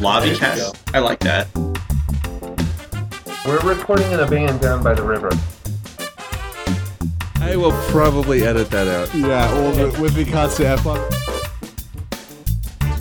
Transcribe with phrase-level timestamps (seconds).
[0.00, 0.94] Lobby There cast.
[0.94, 1.48] I like that.
[3.44, 5.30] We're recording in a van down by the river.
[7.40, 9.12] I will probably edit that out.
[9.14, 11.00] Yeah, well, with me constant have fun.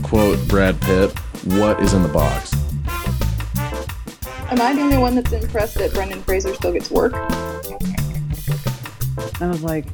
[0.02, 1.11] Quote Brad Pitt,
[1.45, 2.54] what is in the box?
[4.50, 7.14] Am I the only one that's impressed that Brendan Fraser still gets work?
[9.39, 9.86] I was like,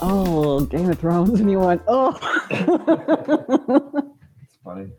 [0.00, 1.40] oh, Game of Thrones.
[1.40, 2.12] And he went, oh.
[4.64, 4.90] It's funny.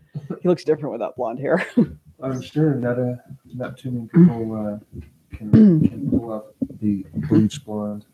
[0.42, 1.66] he looks different without blonde hair.
[2.22, 3.18] I'm sure not a
[3.54, 5.02] not too many people uh,
[5.36, 5.52] can
[5.88, 6.44] can pull off
[6.80, 8.06] the bleach blonde.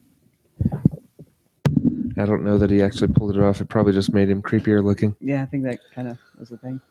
[2.17, 3.61] I don't know that he actually pulled it off.
[3.61, 5.15] It probably just made him creepier looking.
[5.21, 6.81] yeah, I think that kind of was the thing.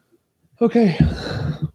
[0.61, 0.97] Okay.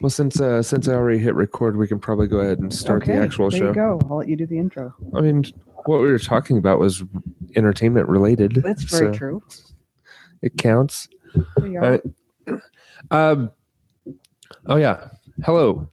[0.01, 3.03] Well, since uh, since I already hit record, we can probably go ahead and start
[3.03, 3.67] okay, the actual there show.
[3.67, 4.01] you go.
[4.09, 4.93] I'll let you do the intro.
[5.15, 5.45] I mean,
[5.85, 7.03] what we were talking about was
[7.55, 8.55] entertainment related.
[8.55, 9.43] That's very so true.
[10.41, 11.07] It counts.
[11.57, 11.93] There you are.
[11.93, 11.97] Uh,
[13.11, 13.51] um.
[14.67, 15.09] Oh yeah.
[15.43, 15.89] Hello.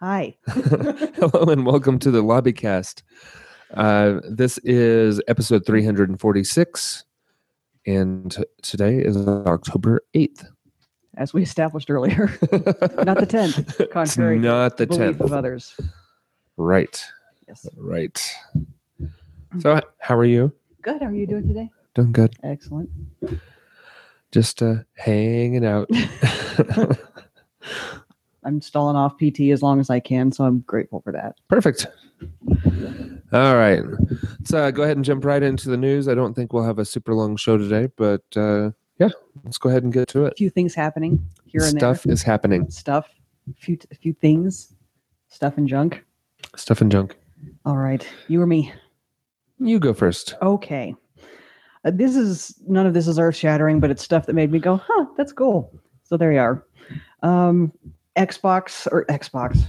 [0.00, 0.36] Hi.
[0.46, 3.02] Hello and welcome to the Lobbycast.
[3.74, 7.04] Uh, this is episode 346,
[7.86, 10.46] and t- today is October 8th.
[11.16, 15.74] As we established earlier, not the 10th, It's contrary not the to belief of others.
[16.56, 17.02] Right,
[17.48, 17.66] Yes.
[17.76, 18.34] right.
[19.58, 20.52] So, how are you?
[20.82, 21.00] Good.
[21.02, 21.70] How are you doing today?
[21.94, 22.34] Doing good.
[22.44, 22.90] Excellent.
[24.32, 25.88] Just uh, hanging out.
[28.44, 31.36] I'm stalling off PT as long as I can, so I'm grateful for that.
[31.48, 31.88] Perfect.
[33.32, 33.82] All right.
[34.38, 36.06] Let's uh, go ahead and jump right into the news.
[36.06, 39.08] I don't think we'll have a super long show today, but uh, yeah,
[39.44, 40.34] let's go ahead and get to it.
[40.34, 42.70] A few things happening here and Stuff is happening.
[42.70, 43.08] Stuff.
[43.50, 44.74] A few, a few things.
[45.28, 46.04] Stuff and junk.
[46.54, 47.16] Stuff and junk.
[47.64, 48.06] All right.
[48.28, 48.72] You or me?
[49.58, 50.36] You go first.
[50.40, 50.94] Okay.
[51.86, 54.58] Uh, this is none of this is earth shattering, but it's stuff that made me
[54.58, 55.72] go, huh, that's cool.
[56.02, 56.66] So there you are.
[57.22, 57.72] Um,
[58.16, 59.62] Xbox or Xbox.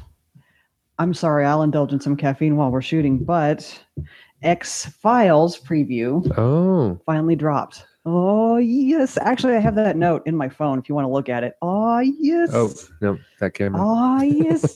[0.99, 3.79] I'm sorry, I'll indulge in some caffeine while we're shooting, but
[4.41, 7.85] X Files preview Oh, finally dropped.
[8.03, 11.29] Oh yes, actually, I have that note in my phone if you want to look
[11.29, 11.53] at it.
[11.61, 12.49] Oh yes.
[12.53, 13.79] oh no, that camera.
[13.83, 14.75] Oh yes.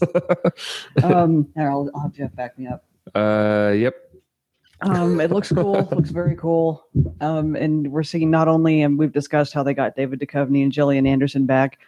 [1.04, 2.86] um, here, I'll, I'll have Geoff back me up.
[3.16, 3.96] uh, yep.
[4.82, 5.88] Um, it looks cool.
[5.92, 6.86] looks very cool.
[7.20, 10.72] Um, and we're seeing not only, and we've discussed how they got David Duchovny and
[10.72, 11.80] Gillian Anderson back.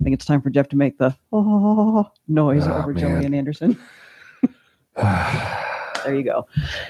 [0.00, 3.00] I think it's time for Geoff to make the oh noise Oh, over man.
[3.00, 3.78] Gillian Anderson.
[6.04, 6.46] There you go.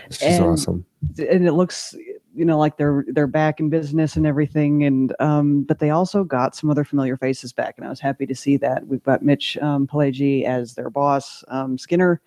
[0.09, 0.85] is And- awesome.
[1.19, 1.97] And it looks,
[2.35, 4.85] you know, like they're they're back in business and everything.
[4.85, 8.25] And um, but they also got some other familiar faces back, and I was happy
[8.27, 8.87] to see that.
[8.87, 12.21] We've got Mitch um, Pileggi as their boss, um, Skinner.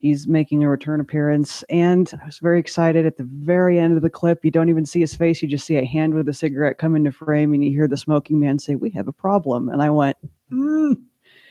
[0.00, 3.04] He's making a return appearance, and I was very excited.
[3.04, 5.66] At the very end of the clip, you don't even see his face; you just
[5.66, 8.58] see a hand with a cigarette come into frame, and you hear the smoking man
[8.58, 10.16] say, "We have a problem." And I went,
[10.50, 10.96] mm.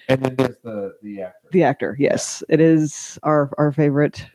[0.10, 1.48] And it is the the actor.
[1.52, 4.26] "The actor, yes, it is our our favorite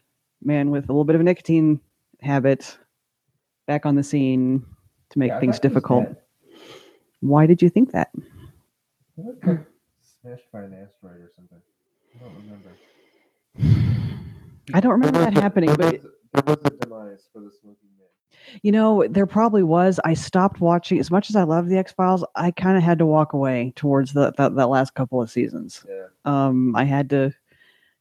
[0.45, 1.81] man with a little bit of a nicotine
[2.21, 2.79] habit,
[3.67, 4.65] back on the scene
[5.11, 6.09] to make Yeah, things thought he was difficult."
[7.19, 8.11] Why did you think that?
[8.17, 9.67] I thought he got
[10.23, 11.61] Smashed by an asteroid or something.
[12.15, 12.71] I don't remember.
[13.59, 17.89] I don't remember that happening, there but was, there was a demise for the smoking
[17.99, 18.09] man.
[18.63, 20.01] You know, there probably was.
[20.05, 22.25] I stopped watching as much as I love the X Files.
[22.35, 25.85] I kind of had to walk away towards the that, that last couple of seasons.
[25.89, 26.07] Yeah.
[26.25, 27.33] Um, I had to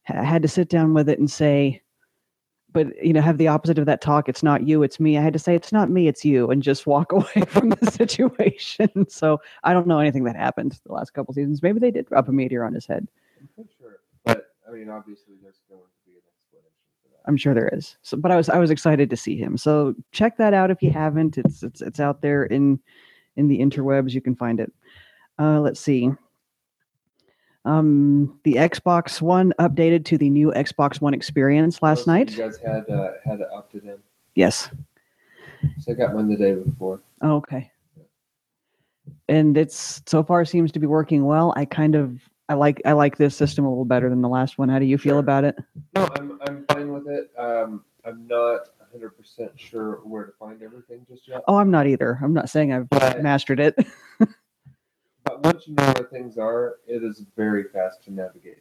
[0.08, 1.82] I had to sit down with it and say,
[2.72, 4.28] but you know, have the opposite of that talk.
[4.28, 5.16] It's not you, it's me.
[5.16, 7.90] I had to say it's not me, it's you, and just walk away from the
[7.90, 9.08] situation.
[9.08, 11.62] So I don't know anything that happened the last couple seasons.
[11.62, 13.06] Maybe they did drop a meteor on his head.
[13.40, 14.00] I'm pretty sure.
[14.24, 16.70] But I mean, obviously, there's going to be an explanation
[17.02, 17.28] for that.
[17.28, 17.96] I'm sure there is.
[18.02, 19.56] So, but I was I was excited to see him.
[19.56, 21.36] So check that out if you haven't.
[21.38, 22.80] It's it's it's out there in
[23.36, 24.12] in the interwebs.
[24.12, 24.72] You can find it.
[25.38, 26.10] Uh, let's see.
[27.66, 32.30] Um, the Xbox One updated to the new Xbox One experience last Most of night.
[32.32, 33.96] You guys had uh, had it opted in,
[34.34, 34.68] Yes.
[35.80, 37.00] so I got one the day before.
[37.22, 37.70] Oh, okay.
[39.28, 41.54] And it's so far seems to be working well.
[41.56, 44.58] I kind of I like I like this system a little better than the last
[44.58, 44.68] one.
[44.68, 45.18] How do you feel Sure.
[45.20, 45.56] about it?
[45.94, 47.30] No, I'm I'm fine with it.
[47.38, 51.42] Um, I'm not 100 percent sure where to find everything just yet.
[51.48, 52.18] Oh, I'm not either.
[52.22, 53.76] I'm not saying I've But- mastered it.
[55.24, 58.58] But once you know where things are, it is very fast to navigate.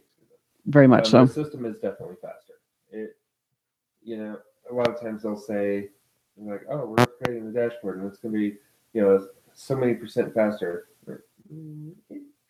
[0.66, 1.34] Very much Um, so.
[1.34, 2.54] The system is definitely faster.
[2.90, 3.18] It,
[4.02, 4.38] you know,
[4.72, 5.90] a lot of times they'll say,
[6.38, 8.56] like, "Oh, we're upgrading the dashboard, and it's going to be,
[8.94, 10.88] you know, so many percent faster."
[11.54, 11.92] Mm,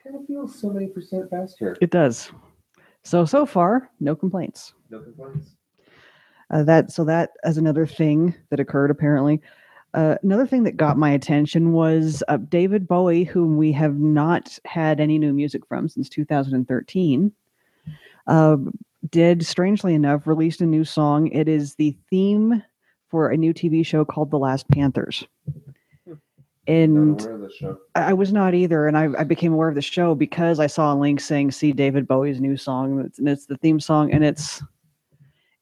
[0.04, 1.78] It kind of feels so many percent faster.
[1.80, 2.32] It does.
[3.04, 4.74] So so far, no complaints.
[4.90, 5.56] No complaints.
[6.52, 9.42] Uh, that so that as another thing that occurred apparently.
[9.94, 14.58] Uh, another thing that got my attention was uh, David Bowie, whom we have not
[14.66, 17.32] had any new music from since 2013.
[18.26, 18.58] Uh,
[19.12, 21.28] did strangely enough released a new song.
[21.28, 22.64] It is the theme
[23.10, 25.28] for a new TV show called The Last Panthers.
[26.68, 27.78] And aware of the show.
[27.96, 30.68] I I was not either, and I, I became aware of the show because I
[30.68, 33.80] saw a link saying "See David Bowie's new song," and it's, and it's the theme
[33.82, 34.64] song, and it's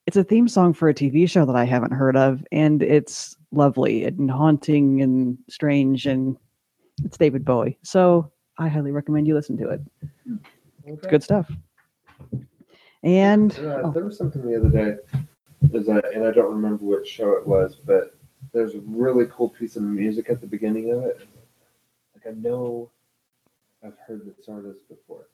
[0.05, 3.35] it's a theme song for a TV show that I haven't heard of, and it's
[3.51, 6.37] lovely and haunting and strange, and
[7.03, 7.77] it's David Bowie.
[7.83, 9.81] So I highly recommend you listen to it.
[10.85, 11.51] It's good stuff.
[13.03, 13.91] And Uh, oh.
[13.91, 14.95] there was something the other day,
[15.73, 18.15] is that, and I don't remember which show it was, but
[18.53, 21.19] there's a really cool piece of music at the beginning of it.
[22.15, 22.89] Like I know
[23.83, 25.25] I've heard this artist before,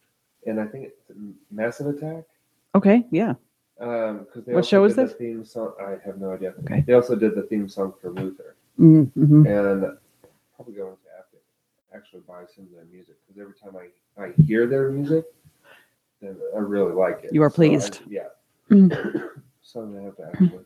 [0.45, 1.01] and I think it's
[1.51, 2.23] Massive Attack.
[2.75, 3.33] okay, yeah,
[3.79, 5.11] Um, because they What show is this?
[5.11, 5.73] The theme song.
[5.81, 6.53] I have no idea.
[6.63, 6.83] Okay.
[6.87, 9.45] They also did the theme song for Luther, mm-hmm.
[9.45, 9.97] and
[10.55, 11.37] probably going to have to
[11.95, 15.25] actually buy some of their music because every time I I hear their music,
[16.21, 17.33] then I really like it.
[17.33, 18.01] You are So I- pleased.
[18.09, 18.27] yeah.
[18.69, 19.29] Mm.
[19.61, 20.59] So I'm gonna have to actually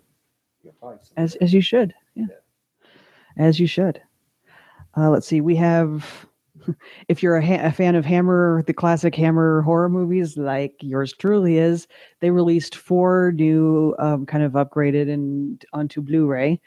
[1.18, 2.26] as as you should yeah.
[3.38, 4.02] As you should.
[4.98, 6.28] Uh, let's see we have
[7.08, 11.14] if you're a, ha- a fan of hammer the classic hammer horror movies like yours
[11.14, 11.88] truly is
[12.20, 16.60] they released four new um, kind of upgraded and onto blu-ray.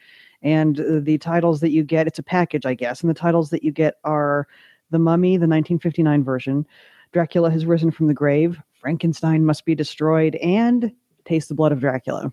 [0.43, 3.50] And uh, the titles that you get it's a package i guess and the titles
[3.50, 4.49] that you get are
[4.91, 6.67] the mummy the 1959 version
[7.12, 10.93] dracula has risen from the grave frankenstein must be destroyed and
[11.25, 12.32] taste the blood of dracula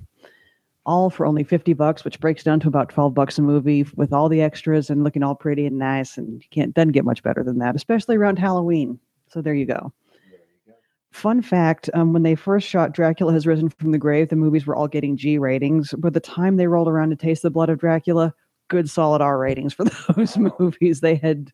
[0.85, 4.11] all for only 50 bucks which breaks down to about 12 bucks a movie with
[4.11, 7.21] all the extras and looking all pretty and nice and you can't doesn't get much
[7.21, 9.93] better than that especially around halloween so there you go
[10.31, 10.73] There you go.
[11.11, 14.65] fun fact um, when they first shot dracula has risen from the grave the movies
[14.65, 17.69] were all getting g ratings by the time they rolled around to taste the blood
[17.69, 18.33] of dracula
[18.69, 19.83] good solid r ratings for
[20.15, 20.55] those Wow.
[20.59, 21.51] movies they had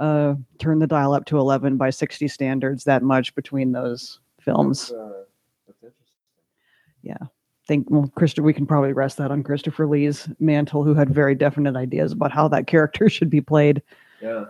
[0.00, 4.88] uh, turned the dial up to 11 by 60 standards that much between those films
[4.88, 5.24] That's, uh,
[5.66, 7.28] that's interesting.
[7.68, 11.34] Think well christopher we can probably rest that on christopher lee's mantle who had very
[11.34, 13.82] definite ideas about how that character should be played
[14.22, 14.46] Yeah.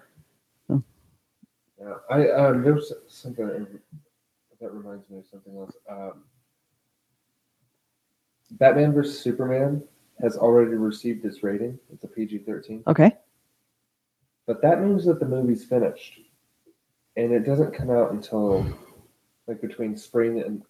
[0.68, 0.78] Hmm.
[1.80, 1.94] Yeah.
[2.08, 3.66] I um there's something
[4.60, 5.76] that reminds me of something else.
[5.90, 6.24] Um
[8.52, 9.82] Batman vs Superman
[10.22, 11.78] has already received its rating.
[11.92, 12.82] It's a PG thirteen.
[12.86, 13.12] okay
[14.46, 16.20] But that means that the movie's finished.
[17.16, 18.64] And it doesn't come out until
[19.48, 20.62] like between spring and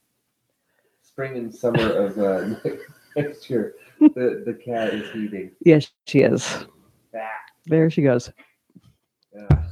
[1.18, 2.54] spring and summer of uh,
[3.16, 3.74] next year.
[3.98, 5.50] The the cat is heaving.
[5.64, 6.64] yes she is
[7.12, 7.18] Ah,
[7.66, 8.30] there she goes
[9.34, 9.62] yeah.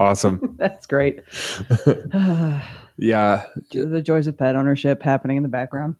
[0.00, 0.54] Awesome.
[0.58, 1.20] that's great
[2.96, 3.44] yeah.
[3.72, 5.96] the joys of pet ownership happening in the background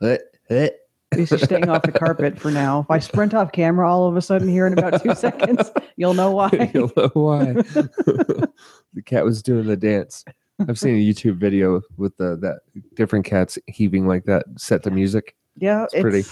[0.00, 0.70] Eh,
[1.14, 4.22] she's staying off the carpet for now if i sprint off camera all of a
[4.22, 7.52] sudden here in about two seconds you'll know why You'll know why.
[7.52, 10.24] the cat was doing the dance.
[10.68, 12.60] I've seen a YouTube video with the that
[12.94, 15.34] different cats heaving like that set to music.
[15.56, 16.24] yeah It's pretty.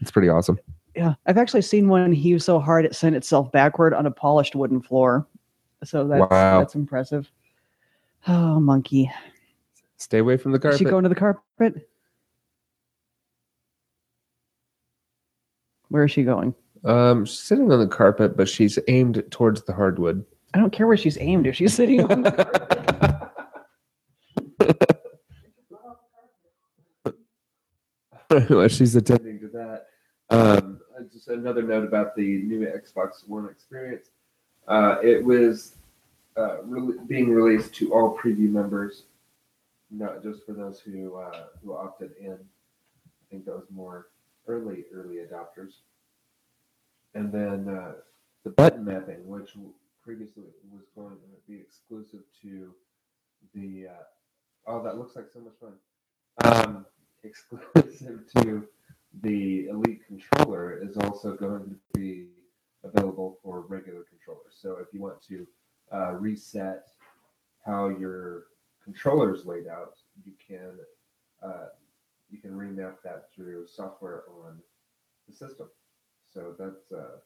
[0.00, 0.58] It's pretty awesome.
[0.96, 4.54] yeah i've actually seen one heave so hard it sent itself backward on a polished
[4.56, 5.26] wooden floor
[5.84, 6.58] so that's Wow.
[6.60, 7.30] that's impressive
[8.28, 9.10] oh monkey
[9.98, 10.74] Stay away from the carpet.
[10.76, 11.86] Is she going to the carpet?
[15.90, 16.54] Where is she going?
[16.84, 20.24] um, she's sitting on the carpet, but she's aimed towards the hardwood.
[20.54, 21.46] I don't care where she's aimed.
[21.46, 22.78] If she's sitting on the carpet.
[28.68, 29.40] She's attending.
[29.40, 29.86] to that.
[30.30, 30.80] Um,
[31.12, 34.10] just another note about the new Xbox One experience.
[34.68, 35.76] Uh, it was
[36.36, 39.04] uh, really being released to all preview members,
[39.90, 42.34] not just for those who uh, who opted in.
[42.34, 44.08] I think that was more
[44.46, 45.72] early early adopters.
[47.14, 47.94] And then uh,
[48.44, 49.50] the button mapping, which
[50.04, 52.72] previously was going to be exclusive to
[53.54, 53.88] the.
[53.88, 55.72] Uh, oh, that looks like so much fun.
[56.44, 56.86] Um,
[57.24, 58.66] exclusive to
[59.22, 62.28] the Elite controller is also going to be
[62.84, 64.56] available for regular controllers.
[64.60, 65.46] So if you want to
[65.92, 66.88] uh, reset
[67.64, 68.44] how your
[68.84, 70.78] controller is laid out, you can
[71.42, 71.68] uh,
[72.30, 74.58] you can remap that through software on
[75.28, 75.68] the system.
[76.32, 77.18] So that's uh,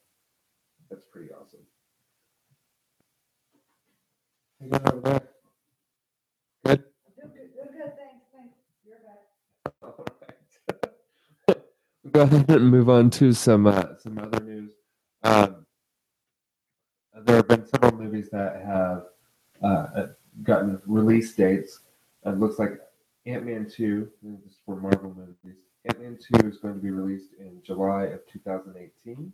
[0.90, 1.60] that's pretty awesome.
[4.62, 4.94] Good.
[4.94, 5.22] All right.
[12.14, 13.66] Go ahead and move on to some.
[13.66, 14.70] Uh, some other news.
[15.24, 15.66] Um,
[17.24, 19.06] there have been several movies that have
[19.62, 20.06] uh,
[20.44, 21.80] gotten release dates.
[22.24, 22.78] It looks like
[23.26, 25.58] Ant Man 2, this is for Marvel movies.
[25.86, 29.32] Ant Man 2 is going to be released in July of 2018.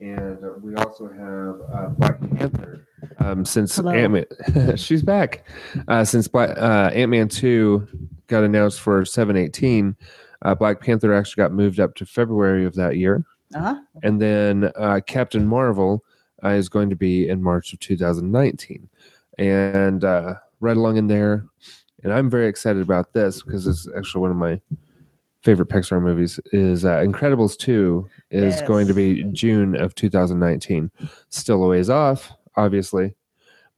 [0.00, 2.86] and uh, we also have uh, Black Panther.
[3.18, 3.78] Um, since.
[3.78, 5.46] Ant Man, she's back.
[5.88, 7.88] Uh, since Black, uh, Ant Man two
[8.26, 9.96] got announced for seven eighteen,
[10.42, 13.24] uh, Black Panther actually got moved up to February of that year,
[13.54, 13.76] Uh-huh.
[14.02, 16.04] and then uh, Captain Marvel
[16.44, 18.88] uh, is going to be in March of two thousand nineteen,
[19.38, 21.46] and uh, right along in there,
[22.02, 24.60] and I'm very excited about this because it's actually one of my
[25.42, 26.40] favorite Pixar movies.
[26.52, 30.90] Is uh, Incredibles two is going to be June of two thousand nineteen.
[31.28, 33.14] Still a ways off, obviously,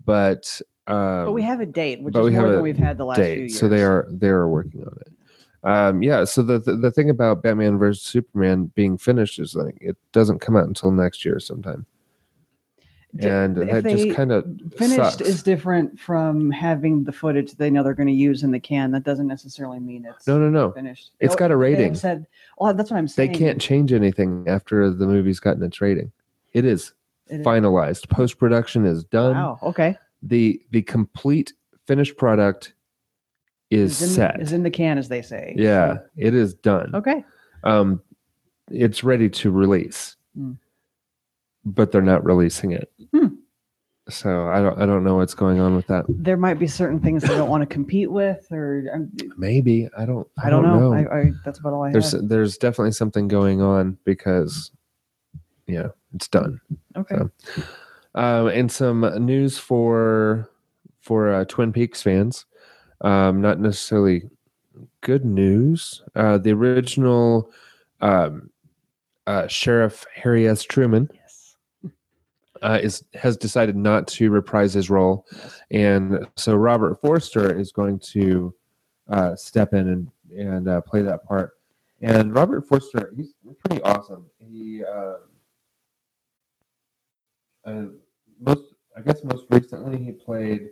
[0.04, 3.16] but um, But we have a date, which is more than we've had the last
[3.18, 3.58] few date, years.
[3.58, 5.12] so they are they are working on it.
[5.66, 6.22] Um, yeah.
[6.24, 10.38] So the, the the thing about Batman versus Superman being finished is like it doesn't
[10.38, 11.84] come out until next year sometime,
[13.18, 14.44] and if that just kind of
[14.76, 15.20] finished sucks.
[15.20, 18.92] is different from having the footage they know they're going to use in the can.
[18.92, 20.70] That doesn't necessarily mean it's no no no.
[20.70, 21.10] finished.
[21.18, 21.96] It's Oh, got a rating.
[21.96, 23.32] Said, well, that's what I'm saying.
[23.32, 26.12] They can't change anything after the movie's gotten its rating.
[26.52, 26.92] It is
[27.26, 28.08] It finalized.
[28.08, 29.34] Post production is done.
[29.34, 29.58] Wow.
[29.64, 29.96] Okay.
[30.22, 31.54] the the complete
[31.86, 32.74] finished product
[33.70, 34.40] is in, set.
[34.40, 35.54] is in the can, as they say.
[35.56, 36.94] yeah, it is done.
[36.94, 37.24] Okay.
[37.64, 38.00] Um,
[38.70, 40.52] it's ready to release, Hmm.
[41.64, 42.92] but they're not releasing it.
[43.12, 43.26] Hmm.
[44.08, 46.04] So I don't I don't know what's going on with that.
[46.08, 50.04] There might be certain things they don't want to compete with, or um, Maybe I
[50.06, 50.92] don't I don't know.
[50.92, 52.28] I, I, that's about all I there's have.
[52.28, 54.70] there's definitely something going on because
[55.66, 56.60] yeah, it's done.
[56.96, 57.16] Okay.
[57.16, 57.30] so.
[58.14, 60.48] Um, and some news for
[61.00, 62.46] for uh, Twin Peaks fans.
[63.00, 64.28] Um, not necessarily
[65.00, 66.02] good news.
[66.14, 67.50] Uh, the original
[68.00, 68.50] um,
[69.26, 70.62] uh, Sheriff Harry S.
[70.62, 71.56] Truman Yes.
[72.62, 75.60] uh, is has decided not to reprise his role, Yes.
[75.70, 78.54] and so Robert Forster is going to
[79.08, 81.52] uh, step in and and uh, play that part.
[82.02, 83.34] And Robert Forster, he's
[83.64, 84.26] pretty awesome.
[84.38, 85.14] He uh,
[87.64, 87.84] uh,
[88.40, 90.70] most, I guess, most recently he played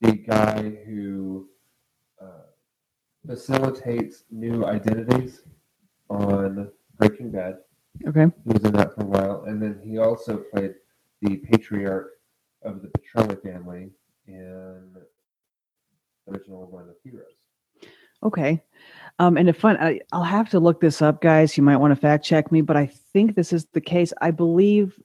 [0.00, 1.48] the guy who
[3.28, 5.42] facilitates new identities
[6.08, 7.58] on Breaking Bad.
[8.06, 8.26] Okay.
[8.46, 10.74] He was in that for a while, and then he also played
[11.20, 12.12] the patriarch
[12.62, 13.90] of the Petrelli family
[14.26, 17.26] in the original Run of Heroes.
[18.22, 18.62] Okay.
[19.18, 21.56] Um, and if fun, I, I'll have to look this up, guys.
[21.56, 24.12] You might want to fact check me, but I think this is the case.
[24.20, 24.98] I believe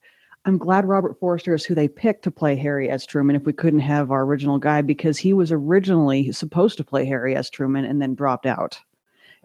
[0.45, 3.05] I'm glad Robert Forster is who they picked to play Harry S.
[3.05, 7.05] Truman if we couldn't have our original guy because he was originally supposed to play
[7.05, 7.49] Harry S.
[7.49, 8.79] Truman and then dropped out.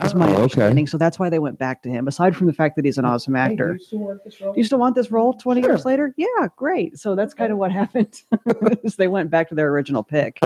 [0.02, 0.42] Is my Oh, okay.
[0.42, 0.86] understanding.
[0.86, 3.04] So that's why they went back to him, aside from the fact that he's an
[3.04, 3.72] awesome actor.
[3.74, 4.52] Hey, do you still want this role?
[4.52, 6.14] Do you still want this role 20 years later?
[6.16, 6.98] Yeah, great.
[6.98, 8.22] So that's kind of what happened.
[8.84, 10.38] is they went back to their original pick.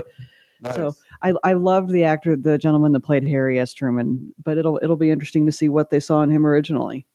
[0.73, 3.73] so- I, I loved the actor, the gentleman that played Harry S.
[3.73, 7.05] Truman, but it'll it'll be interesting to see what they saw in him originally.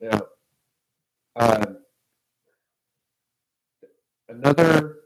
[0.00, 0.18] Yeah.
[1.36, 1.64] Uh,
[4.32, 4.98] another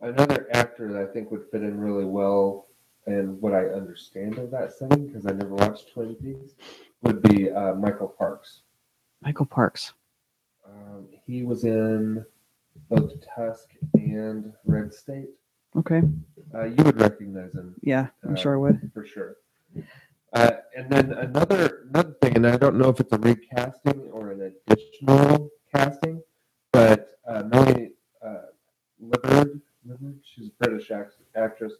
[0.00, 2.66] another actor that I think would fit in really well,
[3.06, 6.54] and what I understand of that setting because I never watched Twin Peaks,
[7.02, 8.60] would be uh, Michael Parks.
[9.22, 9.92] Michael Parks.
[10.66, 12.24] Um, he was in
[12.90, 15.28] both Tusk and Red State.
[15.76, 16.02] Okay.
[16.54, 18.90] Uh, you would recognize him Yeah, I'm Uh, sure I would.
[18.94, 19.36] for sure.
[20.32, 24.32] Uh, and then another another thing, and I don't know if it's a recasting or
[24.32, 26.22] an additional casting,
[26.72, 27.92] but uh, Melanie
[28.24, 28.42] uh,
[29.02, 31.72] Liburd, Liburd, she's a British act- actress,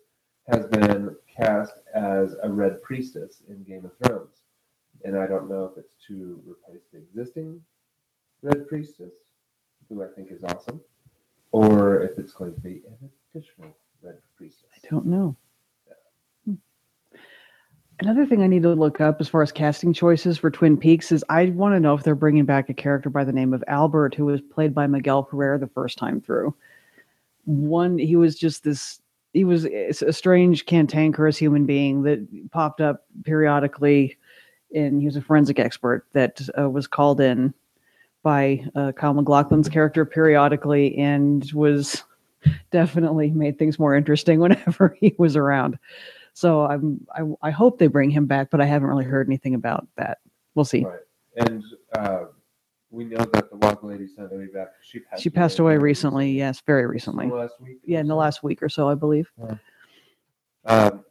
[0.48, 4.42] has been cast as a Red Priestess in Game of Thrones,
[5.04, 7.60] and I don't know if it's to replace the existing
[8.42, 9.12] Red Priestess,
[9.88, 10.80] who I think is awesome,
[11.52, 14.70] or if it's going to be an additional Red Priestess.
[14.74, 15.36] I don't know.
[16.46, 16.54] Hmm.
[18.00, 21.12] Another thing I need to look up as far as casting choices for Twin Peaks
[21.12, 23.62] is I want to know if they're bringing back a character by the name of
[23.68, 26.54] Albert, who was played by Miguel Ferrer the first time through.
[27.44, 29.02] One, he was just this.
[29.36, 34.16] He was a strange, cantankerous human being that popped up periodically,
[34.74, 37.52] and he was a forensic expert that uh, was called in
[38.22, 42.02] by uh, Kyle MacLachlan's character periodically, and was
[42.70, 45.78] definitely made things more interesting whenever he was around.
[46.32, 49.54] So I'm I, I hope they bring him back, but I haven't really heard anything
[49.54, 50.18] about that.
[50.54, 50.84] We'll see.
[50.84, 51.00] Right.
[51.36, 51.62] And
[51.94, 52.24] uh,
[52.90, 54.68] we know that the Log Lady's not going to be back.
[54.82, 55.22] She passed.
[55.22, 56.30] She passed away recently.
[56.30, 57.26] Yes, very recently.
[57.26, 57.78] Last week.
[57.84, 59.30] Yeah, in the last week or so, I believe.
[60.64, 61.04] Um,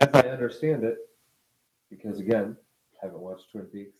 [0.00, 0.96] as I understand it,
[1.90, 2.56] because again,
[3.02, 3.96] I haven't watched Twin Peaks.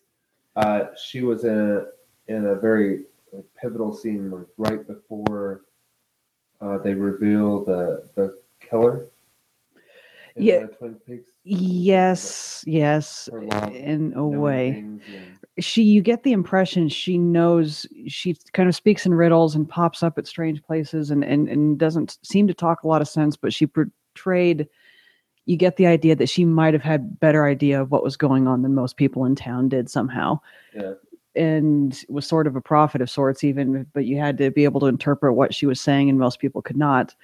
[0.57, 1.85] Uh, she was in a,
[2.33, 3.05] in a very
[3.61, 5.62] pivotal scene like, right before
[6.61, 9.07] uh, they reveal the the killer.
[10.38, 10.66] Yeah.
[11.45, 13.28] Yes, yes,
[13.73, 14.85] in a way.
[15.59, 20.02] she you get the impression she knows she kind of speaks in riddles and pops
[20.02, 23.37] up at strange places and and, and doesn't seem to talk a lot of sense
[23.37, 24.68] but she portrayed
[25.47, 28.47] you get the idea that she might have had better idea of what was going
[28.47, 30.38] on than most people in town did somehow
[30.75, 30.92] Yeah.
[31.35, 34.78] and was sort of a prophet of sorts even but you had to be able
[34.80, 37.14] to interpret what she was saying and most people could not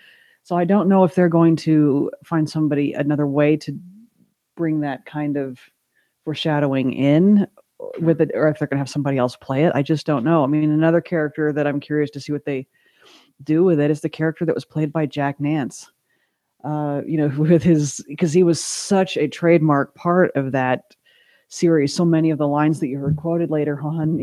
[0.44, 3.76] so i don't know if they're going to find somebody another way to
[4.56, 5.58] bring that kind of
[6.24, 7.46] foreshadowing in
[7.98, 10.24] with it or if they're going to have somebody else play it i just don't
[10.24, 10.44] know.
[10.44, 12.66] I mean another character that i'm curious to see what they
[13.42, 15.90] do with it is the character that was played by jack nance
[16.62, 20.94] uh you know with his because he was such a trademark part of that
[21.54, 21.94] series.
[21.94, 24.20] So many of the lines that you heard quoted later on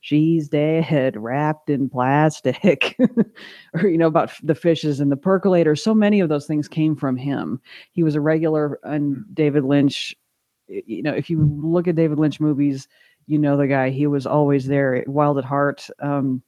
[0.00, 2.96] she's dead wrapped in plastic
[3.74, 5.76] or you know about the fishes and the percolator.
[5.76, 7.60] So many of those things came from him.
[7.92, 10.14] He was a regular on david lynch
[10.68, 12.88] you know if you look at david lynch movies
[13.26, 13.90] you know the guy.
[13.90, 15.88] He was always there wild at heart.
[16.00, 16.42] Um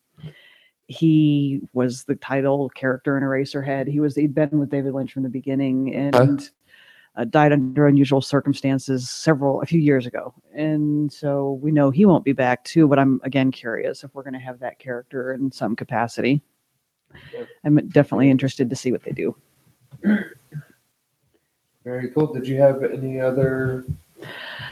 [0.88, 3.86] he was the title character in eraserhead.
[3.88, 6.50] He was he'd been with david lynch from the beginning and
[7.16, 12.06] uh, died under unusual circumstances several a few years ago and so we know he
[12.06, 15.32] won't be back too but i'm again curious if we're going to have that character
[15.32, 16.40] in some capacity
[17.34, 17.44] Yeah.
[17.64, 19.34] i'm definitely interested to see what they do
[21.84, 22.32] Very cool.
[22.32, 23.84] Did you have any other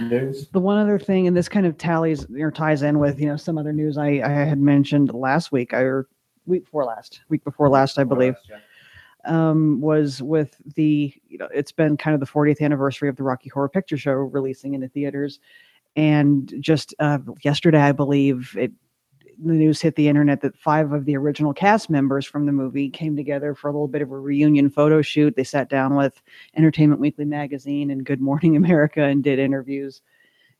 [0.00, 0.46] news?
[0.48, 3.36] the one other thing and this kind of tallies or ties in with you know
[3.36, 6.08] some other news i, I had mentioned last week or
[6.46, 8.34] week before last week before last i believe
[9.24, 13.22] um, was with the you know it's been kind of the 40th anniversary of the
[13.22, 15.40] Rocky Horror Picture Show releasing into theaters,
[15.96, 18.72] and just uh, yesterday I believe it
[19.42, 22.90] the news hit the internet that five of the original cast members from the movie
[22.90, 25.34] came together for a little bit of a reunion photo shoot.
[25.34, 26.20] They sat down with
[26.56, 30.02] Entertainment Weekly magazine and Good Morning America and did interviews.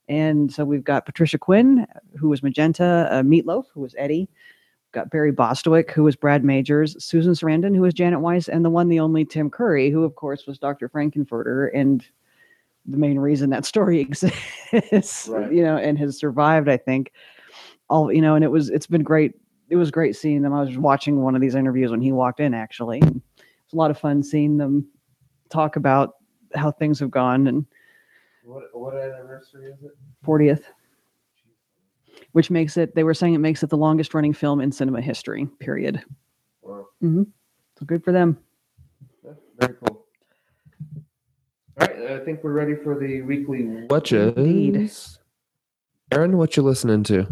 [0.09, 1.87] And so we've got Patricia Quinn,
[2.19, 4.29] who was Magenta, uh, Meatloaf, who was Eddie,
[4.93, 8.71] got Barry Bostwick, who was Brad Majors, Susan Sarandon, who was Janet Weiss, and the
[8.71, 10.89] one, the only Tim Curry, who of course was Dr.
[10.89, 12.05] Frank-N-Furter, and
[12.87, 14.01] the main reason that story
[14.73, 15.53] exists, Right.
[15.53, 17.13] you know, and has survived, I think.
[17.89, 19.33] All you know, and it was it's been great.
[19.69, 20.53] It was great seeing them.
[20.53, 23.01] I was watching one of these interviews when he walked in, actually.
[23.03, 24.87] It's a lot of fun seeing them
[25.49, 26.15] talk about
[26.55, 27.67] how things have gone and
[28.45, 29.93] What what anniversary is it?
[30.25, 30.63] 40th,
[32.33, 35.01] which makes it, they were saying it makes it the longest running film in cinema
[35.01, 36.03] history, period.
[36.63, 36.87] Wow.
[37.03, 38.39] So good for them.
[39.25, 40.07] Yeah, very cool.
[41.81, 43.65] All right, I think we're ready for the weekly.
[43.89, 44.35] Watches.
[44.37, 44.91] Indeed.
[46.13, 47.27] Erin, what you listening to?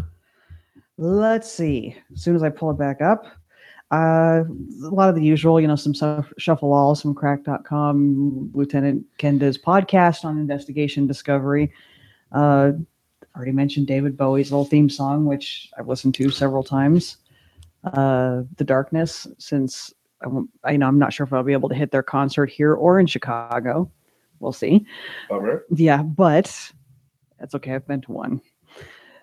[0.97, 1.95] Let's see.
[2.13, 3.25] As soon as I pull it back up,
[3.91, 4.43] uh,
[4.83, 9.57] a lot of the usual, you know, some stuff, Shuffle All, some Crack.com, Lieutenant Kenda's
[9.57, 11.71] podcast on investigation discovery.
[12.31, 12.73] Uh,
[13.35, 17.17] already mentioned David Bowie's little theme song, which I've listened to several times.
[17.83, 19.93] Uh, the Darkness, since
[20.63, 22.73] I, you know I'm not sure if I'll be able to hit their concert here
[22.73, 23.89] or in Chicago.
[24.39, 24.85] We'll see.
[25.29, 25.65] Bummer.
[25.73, 26.71] Yeah, but
[27.39, 27.75] that's okay.
[27.75, 28.41] I've been to one.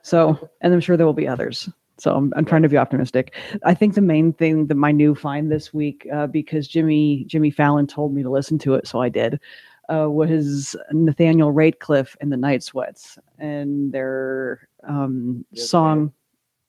[0.03, 1.69] So, and I'm sure there will be others.
[1.99, 3.35] So I'm, I'm trying to be optimistic.
[3.65, 7.51] I think the main thing that my new find this week, uh, because Jimmy Jimmy
[7.51, 9.41] Fallon told me to listen to it, so I did,
[9.89, 16.13] uh, was Nathaniel Rateliff and the Night Sweats and their um, Yeah, the song,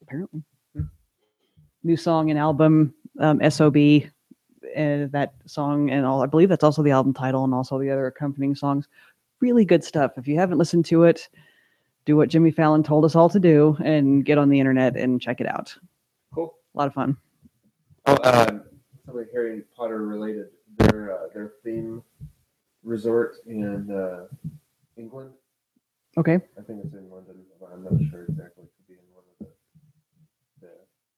[0.02, 0.44] apparently,
[1.84, 3.78] new song and album, um, SOB.
[4.76, 7.90] And that song and all, I believe that's also the album title and also the
[7.90, 8.88] other accompanying songs.
[9.40, 10.12] Really good stuff.
[10.18, 11.30] If you haven't listened to it,
[12.06, 15.22] do what Jimmy Fallon told us all to do and get on the internet and
[15.22, 15.76] check it out.
[16.34, 16.56] Cool.
[16.74, 17.18] A lot of fun.
[18.06, 18.64] Oh, um,
[19.06, 20.48] something Harry Potter related.
[20.78, 22.04] Their uh, their theme
[22.88, 24.26] resort in uh,
[24.98, 25.32] England.
[26.18, 26.36] Okay.
[26.58, 28.64] I think it's in London, but I'm not sure exactly.
[28.64, 29.48] It could be in one of
[30.62, 30.68] the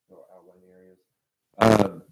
[0.10, 1.00] the outlying areas.
[1.60, 2.04] Um,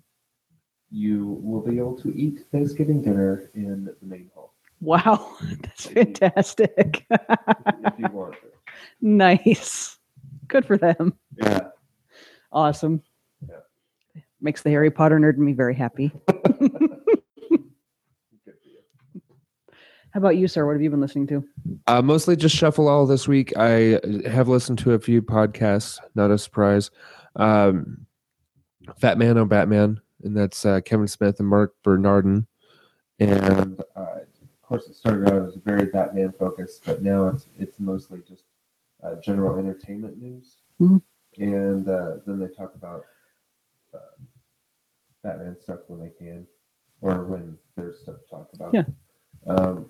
[0.89, 5.36] you will be able to eat Thanksgiving dinner in the main hall Wow.
[5.62, 7.06] That's fantastic.
[7.10, 8.48] if you want to.
[9.02, 9.98] nice.
[10.48, 11.13] Good for them.
[11.41, 11.70] Yeah.
[12.52, 13.02] Awesome.
[13.48, 13.56] Yeah.
[14.39, 16.12] Makes the Harry Potter nerd in me very happy.
[16.28, 17.02] Good
[18.46, 19.22] for you.
[20.17, 20.65] How about you, sir?
[20.65, 21.43] What have you been listening to?
[21.86, 23.56] Uh, mostly just shuffle all this week.
[23.56, 25.99] I have listened to a few podcasts.
[26.15, 26.89] Not a surprise.
[27.36, 28.08] Um,
[28.99, 32.47] Fat Man on Batman, and that's uh, Kevin Smith and Marc Bernardin.
[33.19, 37.80] And uh, of course, it started out as very Batman focused, but now it's it's
[37.80, 38.45] mostly just
[39.03, 40.56] uh, general entertainment news.
[40.82, 40.99] Mhm.
[41.38, 43.03] And uh, then they talk about
[43.93, 43.99] uh,
[45.23, 46.47] Batman stuff when they can,
[47.01, 48.73] or when there's stuff to talk about.
[48.73, 48.86] Yeah.
[49.45, 49.86] Um,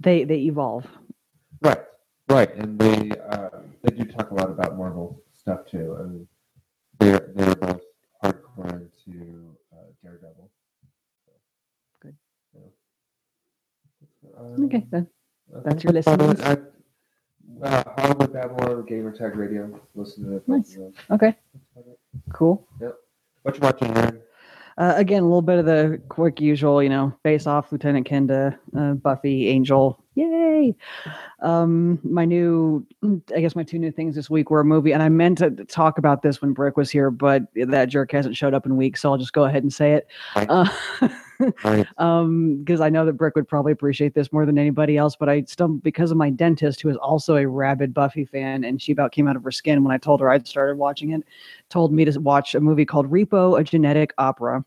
[0.00, 0.84] They they evolve.
[1.62, 1.78] right,
[2.28, 3.50] right, and they uh,
[3.84, 5.96] they do talk a lot about Marvel stuff too.
[6.00, 6.26] I mean,
[6.98, 7.80] they're they're both
[8.24, 10.50] hardcore into uh, Daredevil.
[12.00, 12.16] Good.
[12.54, 12.60] Yeah.
[14.40, 15.06] Um, Okay, then
[15.64, 16.08] That's your list.
[16.08, 16.56] I,
[17.62, 19.78] uh, Hollywood Babylon, Gamer Tag Radio.
[19.94, 20.48] Listen to it.
[20.48, 20.76] Nice.
[21.12, 21.36] okay,
[22.32, 22.66] cool.
[22.80, 22.96] Yep.
[23.42, 24.20] What you watching, Erin?
[24.78, 28.56] Uh, again, a little bit of the quick usual, you know, face off Lieutenant Kenda,
[28.76, 29.98] uh, Buffy, Angel.
[30.14, 30.74] Yay!
[31.40, 32.86] Um, my new,
[33.34, 35.50] I guess my two new things this week were a movie, and I meant to
[35.64, 39.00] talk about this when Brick was here, but that jerk hasn't showed up in weeks,
[39.00, 40.06] so I'll just go ahead and say it.
[40.36, 40.68] Uh,
[41.64, 41.86] Right.
[41.98, 45.28] um, because I know that Brick would probably appreciate this more than anybody else, but
[45.28, 48.92] I still, because of my dentist, who is also a rabid Buffy fan, and she
[48.92, 51.22] about came out of her skin when I told her I'd started watching it,
[51.68, 54.64] told me to watch a movie called Repo, a genetic opera.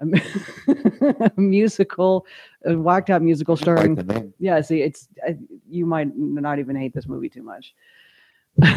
[0.00, 2.26] A musical,
[2.64, 3.94] a whacked out musical starring.
[3.94, 4.30] Like.
[4.40, 5.36] Yeah, see, it's I,
[5.68, 7.72] you might not even hate this movie too much.
[8.56, 8.76] but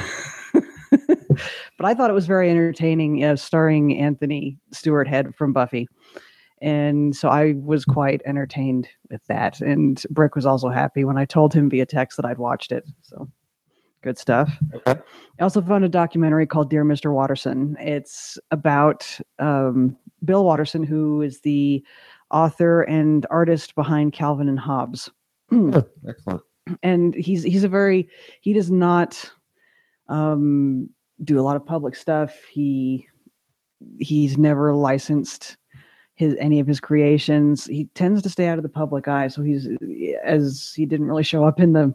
[1.81, 5.87] I thought it was very entertaining, uh, starring Anthony Stewart Head from Buffy.
[6.65, 9.61] And so I was quite entertained with that.
[9.61, 12.83] And Brick was also happy when I told him via text that I'd watched it.
[13.03, 13.29] So
[14.01, 14.57] good stuff.
[14.73, 14.99] Okay.
[15.39, 17.13] I also found a documentary called Dear Mr.
[17.13, 17.77] Watterson.
[17.79, 21.85] It's about um, Bill Watterson, who is the
[22.31, 25.11] author and artist behind Calvin and Hobbes.
[26.09, 26.41] Excellent.
[26.81, 28.09] and he's he's a very
[28.41, 29.31] he does not
[30.09, 30.89] um
[31.23, 33.07] do a lot of public stuff he
[33.99, 35.57] he's never licensed
[36.15, 39.41] his any of his creations he tends to stay out of the public eye so
[39.41, 39.67] he's
[40.23, 41.93] as he didn't really show up in the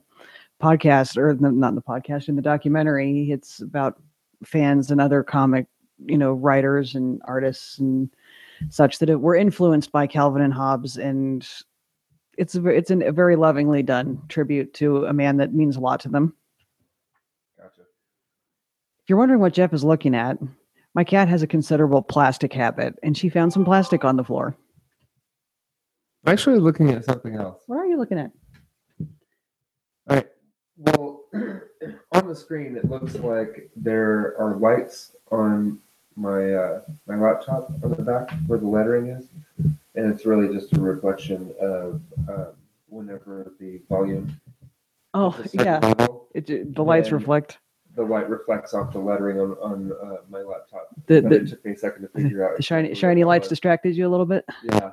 [0.61, 4.01] podcast or the, not in the podcast in the documentary it's about
[4.45, 5.67] fans and other comic
[6.07, 8.11] you know writers and artists and
[8.69, 11.49] such that it, were influenced by calvin and hobbes and
[12.41, 15.81] it's a, it's an, a very lovingly done tribute to a man that means a
[15.81, 16.35] lot to them.
[17.59, 17.83] Gotcha.
[17.83, 20.39] If you're wondering what Geoff is looking at,
[20.95, 24.57] my cat has a considerable plastic habit, and she found some plastic on the floor.
[26.25, 27.63] I'm actually looking at something else.
[27.67, 28.31] What are you looking at?
[30.09, 30.29] All right.
[30.77, 31.25] Well,
[32.13, 35.79] on the screen, it looks like there are lights on
[36.17, 39.29] my uh, my laptop on the back where the lettering is,
[39.95, 42.49] and it's really just a reflection of um,
[42.89, 44.39] whenever the volume.
[45.15, 45.95] Oh, yeah,
[46.35, 47.59] it, the lights reflect.
[47.97, 50.89] The light reflects off the lettering on on uh, my laptop.
[51.07, 52.57] The, But it took me a second to figure out.
[52.57, 53.49] the shiny exactly shiny lights was.
[53.51, 54.45] distracted you a little bit.
[54.65, 54.91] Yeah,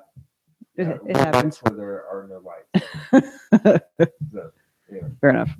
[0.75, 1.61] It, yeah, it happens.
[1.61, 3.83] lights Where there are no lights.
[4.31, 4.51] So,
[4.91, 5.01] yeah.
[5.21, 5.51] Fair enough.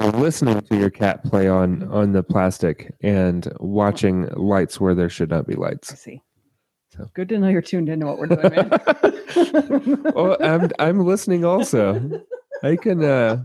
[0.00, 5.08] So listening to your cat play on on the plastic and watching lights where there
[5.08, 5.90] should not be lights.
[5.90, 6.02] I lights.
[6.02, 6.22] see.
[6.96, 10.12] So- Good to know you're tuned into what we're doing, man.
[10.14, 12.22] oh, I'm I'm listening also.
[12.62, 13.44] I can uh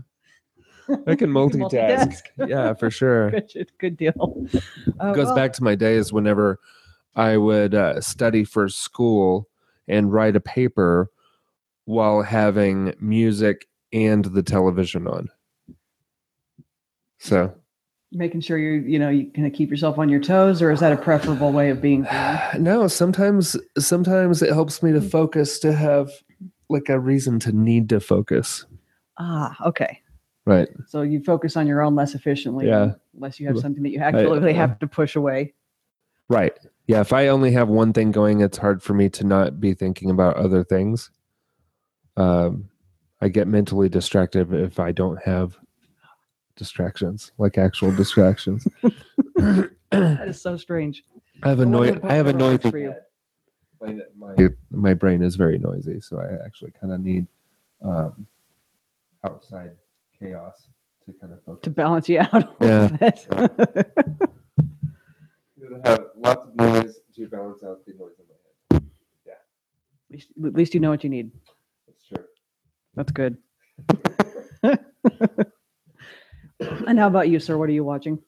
[1.06, 2.22] I can multitask.
[2.48, 3.30] Yeah, for sure.
[3.30, 4.46] good, good deal.
[5.00, 6.58] Uh, goes well, back to my days whenever
[7.14, 9.48] I would uh, study for school
[9.86, 11.08] and write a paper
[11.84, 15.28] while having music and the television on.
[17.18, 17.54] So
[18.12, 20.80] making sure you you know you kind of keep yourself on your toes, or is
[20.80, 22.06] that a preferable way of being?
[22.58, 26.10] no, sometimes sometimes it helps me to focus to have
[26.68, 28.64] like a reason to need to focus.
[29.18, 30.02] Ah, okay.
[30.48, 30.68] Right.
[30.86, 32.92] So you focus on your own less efficiently, Yeah.
[33.14, 35.52] unless you have something that you actually uh, have to push away.
[36.30, 36.58] Right.
[36.86, 39.74] Yeah, if I only have one thing going, it's hard for me to not be
[39.74, 41.10] thinking about other things.
[42.16, 42.70] Um,
[43.20, 45.58] I get mentally distracted if I don't have
[46.56, 48.66] distractions, like actual distractions.
[49.38, 51.04] I That is so strange.
[51.42, 51.98] I have a noise.
[52.04, 52.60] I have a noise.
[52.62, 52.94] for you?
[53.82, 57.26] My, my, My brain is very noisy, so I actually kind of need
[57.82, 58.26] um,
[59.24, 59.72] outside
[60.22, 60.68] chaos
[61.06, 61.62] to kind of focus.
[61.62, 62.34] To balance you out.
[62.34, 62.88] a Yeah.
[63.00, 63.92] little bit.
[65.60, 68.34] You have lots of noise to balance out the noise in my
[68.78, 68.82] head.
[68.82, 71.30] at, least, at least you know what you need.
[71.86, 72.24] That's true.
[72.94, 73.36] That's good.
[76.86, 77.58] and how about you, sir?
[77.58, 78.18] What are you watching?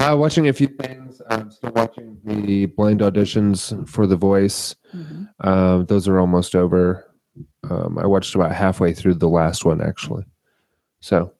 [0.00, 1.20] uh, watching a few things.
[1.28, 4.74] I'm still watching the blind auditions for The Voice.
[5.40, 7.12] Um, those are almost over.
[7.68, 10.24] Um, I watched about halfway through the last one, actually.
[11.00, 11.32] So,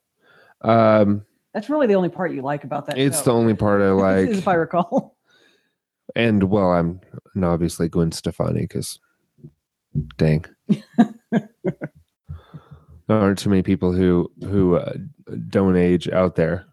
[0.62, 2.98] um, That's really the only part you like about that.
[2.98, 3.24] it's show.
[3.24, 4.28] the only part I like.
[4.30, 5.16] if I recall.
[6.16, 7.00] and well, I'm
[7.34, 8.98] and obviously Gwen Stefani because,
[10.16, 10.44] dang,
[11.30, 11.48] there
[13.08, 14.94] aren't too many people who who uh,
[15.48, 16.66] don't age out there,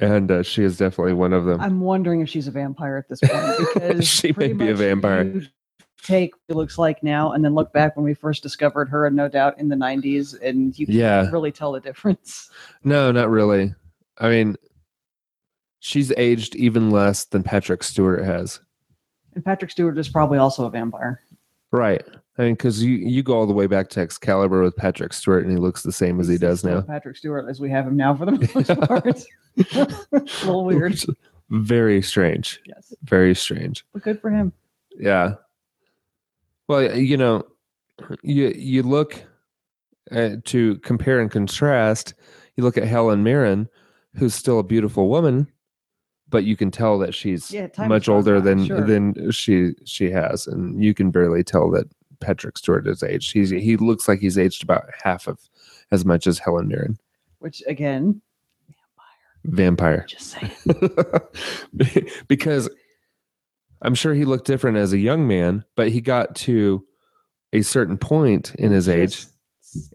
[0.00, 1.60] and uh, she is definitely one of them.
[1.60, 5.42] I'm wondering if she's a vampire at this point because She may be a vampire.
[6.02, 9.06] Take what it looks like now and then look back when we first discovered her
[9.06, 11.30] and no doubt in the 90s and you can Yeah.
[11.30, 12.50] really tell the difference.
[12.84, 13.74] No, not really.
[14.18, 14.56] I mean,
[15.78, 18.60] she's aged even less than Patrick Stewart has.
[19.34, 21.20] And Patrick Stewart is probably also a vampire.
[21.70, 22.02] Right.
[22.38, 25.42] I mean, because you you go all the way back to Excalibur with Patrick Stewart,
[25.44, 26.80] and he looks the same as he does now.
[26.80, 29.22] Patrick Stewart as we have him now for the most part.
[29.74, 30.98] a little weird.
[31.50, 32.60] Very strange.
[32.66, 32.92] Yes.
[33.04, 33.84] Very strange.
[33.92, 34.52] But good for him.
[34.98, 35.34] Yeah.
[36.68, 37.44] Well, you know,
[38.22, 39.22] you you look
[40.10, 42.14] at, to compare and contrast.
[42.56, 43.68] You look at Helen Mirren,
[44.16, 45.50] who's still a beautiful woman,
[46.28, 48.80] but you can tell that she's Yeah, much older than sure.
[48.82, 51.86] than she she has, and you can barely tell that
[52.20, 53.32] Patrick Stewart is aged.
[53.32, 55.38] He's he looks like he's aged about half of
[55.90, 56.98] as much as Helen Mirren.
[57.40, 58.22] Which again,
[59.44, 60.00] vampire.
[60.00, 60.06] Vampire.
[60.08, 60.52] just saying.
[62.28, 62.68] because
[63.82, 66.84] I'm sure he looked different as a young man, but he got to
[67.52, 69.26] a certain point in his age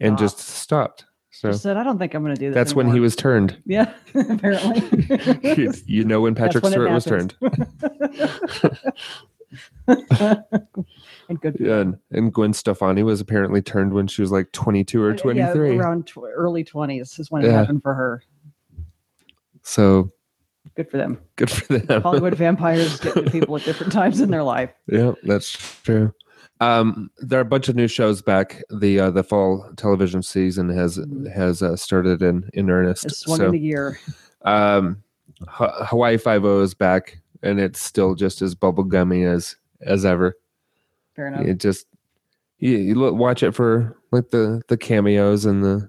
[0.01, 1.05] and just stopped.
[1.31, 2.55] So Just said, I don't think I'm going to do this.
[2.55, 3.61] that's when he was turned.
[3.65, 4.83] Yeah, apparently.
[5.55, 7.35] you, you know when Patrick when Stewart was turned.
[9.87, 11.57] and good.
[11.59, 15.15] Yeah, and, and Gwen Stefani was apparently turned when she was like 22 or Uh,
[15.17, 15.75] 23.
[15.75, 17.53] Yeah, around tw- early 20s is when it Yeah.
[17.59, 18.23] happened for her.
[19.63, 20.11] so
[20.75, 21.19] Good for them.
[21.35, 22.01] good for them.
[22.03, 24.71] Hollywood vampires get to people at different times in their life.
[24.87, 25.51] Yeah, that's
[25.83, 26.13] true.
[26.59, 28.63] Um, there are a bunch of new shows back.
[28.69, 30.99] The uh, the fall television season has
[31.33, 33.05] has uh, started in in earnest.
[33.05, 33.99] It's one So, the year.
[34.43, 35.03] um,
[35.47, 40.35] Ha- Hawaii Five O is back, and it's still just as bubblegummy as as ever.
[41.15, 41.45] Fair enough.
[41.45, 41.85] It just
[42.57, 45.87] you, you look, watch it for like the the cameos and the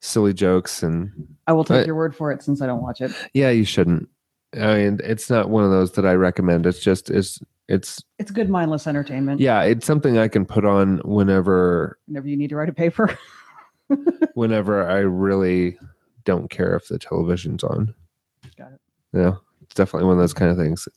[0.00, 3.00] silly jokes, and I will take I- your word for it since I don't watch
[3.00, 3.12] it.
[3.34, 4.08] yeah, you shouldn't.
[4.54, 6.66] I mean, it's not one of those that I recommend.
[6.66, 9.40] It's just it's it's It's good mindless entertainment.
[9.40, 13.16] yeah, it's something I can put on whenever Whenever you need to write a paper.
[14.34, 15.78] whenever I really
[16.24, 17.94] don't care if the television's on.
[18.56, 18.80] Got it.
[19.12, 19.32] Yeah,
[19.62, 20.88] it's definitely one of those kind of things.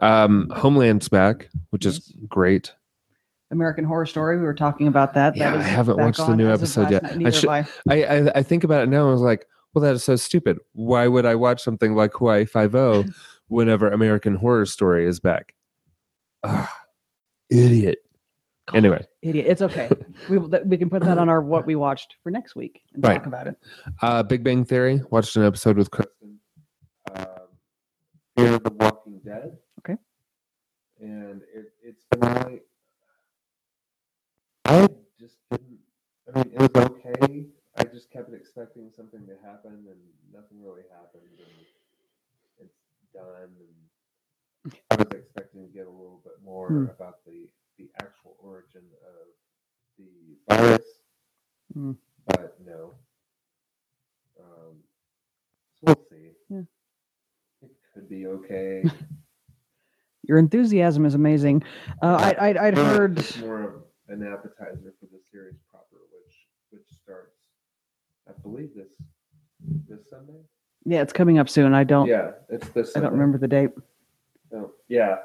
[0.00, 2.72] Um, Homeland's back, which is great.
[3.50, 4.36] American Horror Story.
[4.36, 5.36] We were talking about that.
[5.36, 7.04] Yeah, that I haven't watched the new episode yet.
[7.04, 7.66] I should- I.
[7.88, 9.08] I, I I think about it now.
[9.08, 9.46] I was like,
[9.78, 10.58] well, that is so stupid.
[10.72, 13.04] Why would I watch something like Hawaii Five O
[13.48, 15.54] whenever American Horror Story is back?
[16.44, 16.72] Ah,
[17.50, 17.98] idiot.
[18.74, 19.46] Anyway, Idiot.
[19.46, 19.88] It's okay.
[20.28, 23.14] we we can put that on our what we watched for next week and Right.
[23.14, 23.56] talk about it.
[24.02, 25.00] uh, Big Bang Theory.
[25.10, 26.38] Watched an episode with Kristen.
[27.14, 27.26] Um,
[28.36, 29.56] Fear the Walking Dead.
[29.80, 29.96] Okay.
[31.00, 32.60] And it, it's finale.
[34.66, 34.86] I
[35.18, 35.78] just didn't.
[36.34, 37.46] I mean, it was okay.
[37.78, 40.00] I just kept expecting something to happen, and
[40.32, 41.22] nothing really happened.
[41.38, 42.78] And it's
[43.14, 43.52] done.
[44.66, 46.84] And I was expecting to get a little bit more Hmm.
[46.86, 49.28] about the the actual origin of
[49.98, 50.84] the virus,
[51.72, 51.92] Hmm.
[52.26, 52.94] but no.
[54.40, 54.82] Um,
[55.74, 56.32] so we'll see.
[56.48, 56.62] Yeah.
[57.62, 58.82] It could be okay.
[60.24, 61.62] Your enthusiasm is amazing.
[62.02, 63.24] Uh, I, I'd, I'd heard.
[63.40, 66.34] more of an appetizer for the series proper, which
[66.70, 67.36] which starts,
[68.28, 68.92] I believe this
[69.88, 70.40] this Sunday.
[70.84, 71.74] Yeah, it's coming up soon.
[71.74, 72.06] I don't.
[72.06, 72.90] Yeah, it's this.
[72.90, 73.06] I Sunday.
[73.06, 73.70] don't remember the date.
[74.54, 75.16] Oh, yeah.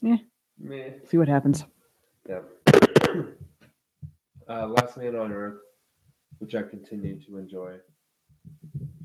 [0.00, 0.16] Yeah.
[0.58, 0.90] Meh.
[1.08, 1.64] See what happens.
[2.28, 2.40] Yeah.
[4.48, 5.60] uh, Last Man on Earth,
[6.38, 7.76] which I continue to enjoy.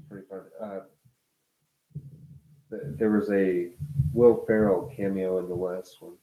[0.10, 0.42] Pretty fun.
[0.62, 0.80] Uh,
[2.70, 3.70] th- there was a
[4.14, 6.14] Will Ferrell cameo in the last one.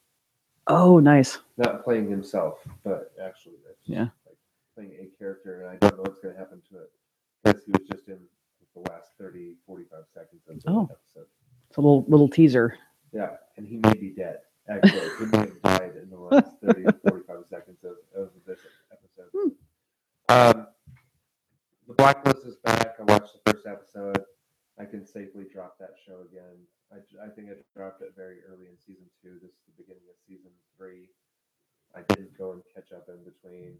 [0.66, 1.38] Oh, nice.
[1.56, 4.08] Not playing himself, but actually, that's Yeah.
[4.74, 6.90] Playing a character, and I don't know what's going to happen to it
[7.42, 8.18] because he was just in
[8.74, 10.88] the last 30, 45 seconds of the Oh.
[10.90, 11.26] episode.
[11.68, 12.76] It's a little little teaser.
[13.12, 14.38] Yeah, and he may be dead.
[14.68, 18.60] Actually, he may have died in the last 30, 45 seconds of, of this
[18.90, 19.30] episode.
[19.34, 19.48] Hmm.
[20.28, 20.66] Um,
[21.86, 22.96] the Blacklist is back.
[22.98, 24.24] I watched the first episode.
[24.78, 26.56] I can safely drop that show again.
[26.90, 29.34] I, I think I dropped it very early in season two.
[29.42, 31.08] This is the beginning of season three.
[31.94, 33.76] I didn't go and catch up in between.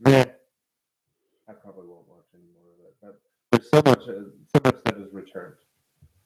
[0.00, 0.24] Meh.
[1.48, 2.94] I probably won't watch any more of it.
[3.02, 3.20] But
[3.52, 5.56] there's so much, uh, so much that is returned,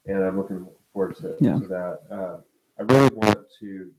[0.06, 1.58] and I'm looking forward to, Yeah.
[1.58, 2.00] to that.
[2.10, 2.40] Uh,
[2.78, 3.92] I really want to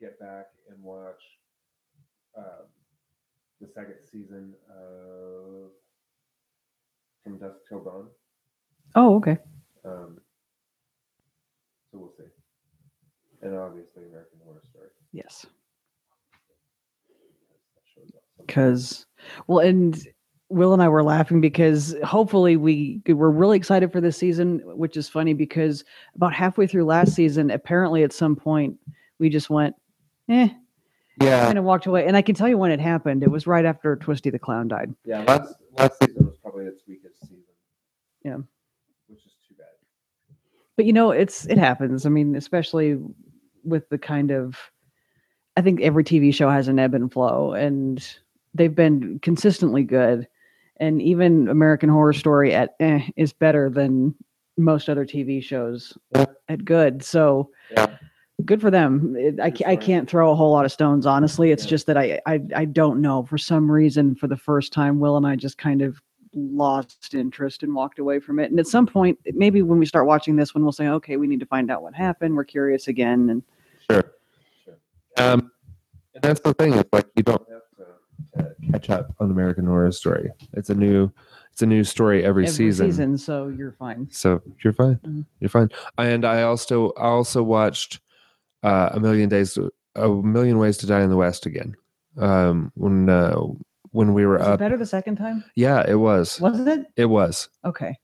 [0.00, 1.20] get back and watch
[2.36, 2.66] um,
[3.60, 5.70] the second season of
[7.24, 8.08] From Dusk Till Dawn.
[8.94, 9.38] Oh, okay.
[9.84, 10.20] Um,
[11.90, 12.24] so we'll see.
[13.42, 14.88] And obviously, American Horror Story.
[15.12, 15.46] Yes.
[17.08, 17.34] That show is
[17.76, 17.87] awesome.
[18.46, 19.06] Because,
[19.46, 20.00] well, and
[20.48, 24.96] Will and I were laughing because hopefully we we're really excited for this season, which
[24.96, 25.84] is funny because
[26.14, 28.76] about halfway through last season, apparently at some point
[29.18, 29.74] we just went,
[30.30, 30.48] eh,
[31.20, 32.06] Yeah, kind of walked away.
[32.06, 33.22] And I can tell you when it happened.
[33.22, 34.94] It was right after Twisty the Clown died.
[35.04, 35.20] yeah.
[35.24, 37.42] Last last season was probably its weakest season.
[38.24, 38.36] Yeah.
[39.08, 39.66] which is too bad.
[40.76, 42.06] But you know, it's it happens.
[42.06, 42.98] I mean, especially
[43.64, 44.56] with the kind of
[45.58, 48.06] I think every TV show has an ebb and flow and
[48.54, 50.28] they've been consistently good.
[50.76, 54.14] And even American Horror Story at eh, is better than
[54.56, 55.98] most other TV shows
[56.48, 57.02] at good.
[57.02, 57.88] So Yeah.
[58.44, 59.16] good for them.
[59.18, 61.50] It, I, I can't throw a whole lot of stones, honestly.
[61.50, 61.70] It's Yeah.
[61.70, 63.24] just that I, I I don't know.
[63.24, 66.00] For some reason, for the first time, Will and I just kind of
[66.34, 68.52] lost interest and walked away from it.
[68.52, 71.26] And at some point, maybe when we start watching this one, we'll say, okay, we
[71.26, 72.36] need to find out what happened.
[72.36, 73.30] We're curious again.
[73.30, 73.42] And
[73.90, 74.12] Sure.
[75.18, 75.50] Um,
[76.14, 76.74] and that's the thing.
[76.74, 77.62] It's like you don't have
[78.38, 80.30] to, to catch up on American Horror Story.
[80.54, 81.10] It's a new,
[81.52, 82.86] it's a new story every, every season.
[82.90, 84.08] season, so you're fine.
[84.10, 84.96] So you're fine.
[85.06, 85.26] Mhm.
[85.40, 85.68] You're fine.
[85.98, 88.00] And I also, I also watched
[88.62, 89.58] uh, a million days,
[89.94, 91.74] a million ways to die in the West again.
[92.16, 93.36] Um, when uh,
[93.92, 95.44] when we were Was it up, better the second time?
[95.54, 96.40] yeah, it was.
[96.40, 96.86] Was it?
[96.96, 97.48] It was.
[97.64, 97.96] Okay.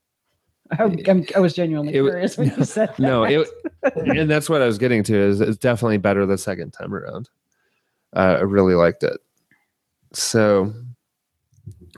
[0.78, 2.98] I, I'm, I was genuinely It curious when you said that.
[2.98, 3.48] No, it,
[3.96, 5.16] and that's what I was getting to.
[5.16, 7.28] Is it's definitely better the second time around.
[8.14, 9.20] Uh, I really liked it.
[10.12, 10.72] So,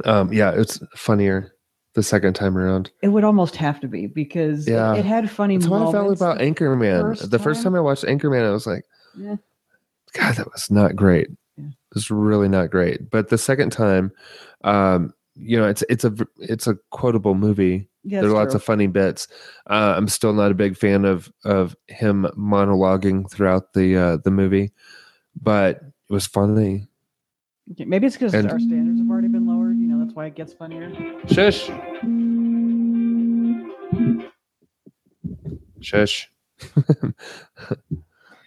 [0.05, 1.52] um, yeah, it's funnier
[1.94, 2.90] the second time around.
[3.02, 4.94] It would almost have to be because it- Yeah.
[4.94, 6.20] it, had funny That's what I felt moments.
[6.20, 7.00] about Anchorman.
[7.02, 7.72] first the first time?
[7.72, 8.85] time I watched Anchorman, I was like,
[9.16, 9.37] Yeah.
[10.14, 11.29] God, that was not great.
[11.57, 11.68] Yeah.
[11.94, 13.11] It's really not great.
[13.11, 14.12] But the second time,
[14.64, 17.88] um, you know, it's it's a it's a quotable movie.
[18.09, 18.57] There are lots true.
[18.57, 19.29] of funny bits.
[19.69, 24.31] Uh, I'm still not a big fan of of him monologuing throughout the uh, the
[24.31, 24.73] movie,
[25.40, 26.88] but it was funny.
[27.73, 29.77] Okay, Maybe it's because our standards have already been lowered.
[29.77, 30.92] You know, that's why it gets funnier.
[31.27, 31.69] Shush.
[35.81, 36.31] Shush.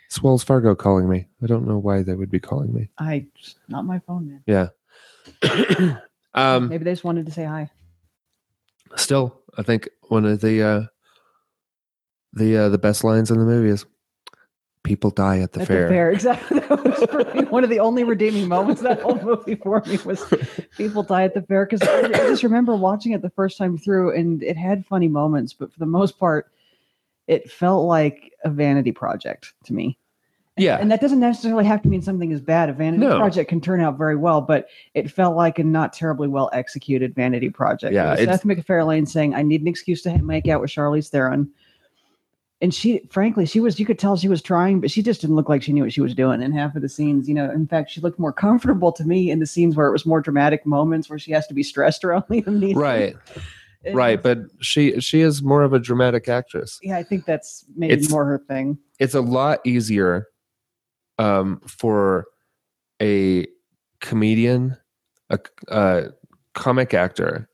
[0.06, 1.28] it's Wells Fargo calling me.
[1.44, 2.90] I don't know why they would be calling me.
[2.98, 3.26] I
[3.68, 4.44] not my phone, man.
[4.46, 4.70] Yeah.
[6.34, 6.70] um.
[6.70, 7.70] Maybe they just wanted to say hi.
[8.96, 10.82] Still, I think one of the uh,
[12.34, 13.86] the uh, the best lines in the movie is
[14.84, 16.60] "People die at the At fair." the fair, exactly.
[16.70, 20.24] That was me one of the only redeeming moments that whole movie for me was
[20.78, 23.78] people die at the fair because I I just remember watching it the first time
[23.78, 26.52] through and it had funny moments, but for the most part,
[27.28, 29.98] it felt like a vanity project to me.
[30.60, 30.78] Yeah.
[30.78, 32.70] And that doesn't necessarily have to mean something is bad.
[32.70, 33.18] A vanity No.
[33.18, 37.16] project can turn out very well, but it felt like a not terribly well executed
[37.16, 37.94] vanity project.
[37.94, 41.50] Yeah, it's- Seth MacFarlane saying, "I need an excuse to make out with Charlize Theron,"
[42.62, 43.80] and she, frankly, she was.
[43.80, 45.94] You could tell she was trying, but she just didn't look like she knew what
[45.94, 47.28] she was doing in half of the scenes.
[47.30, 49.92] You know, in fact, she looked more comfortable to me in the scenes where it
[49.94, 52.76] was more dramatic moments where she has to be stressed around Liam Neeson.
[52.76, 53.16] Right,
[53.86, 54.22] It right.
[54.22, 56.80] But she she is more of a dramatic actress.
[56.84, 58.78] yeah, I think that's maybe It's- more her thing.
[59.00, 60.28] It's a lot easier
[61.20, 62.26] um, for
[63.02, 63.46] a
[64.02, 64.76] comedian,
[65.30, 66.08] a, a
[66.56, 67.48] comic actor,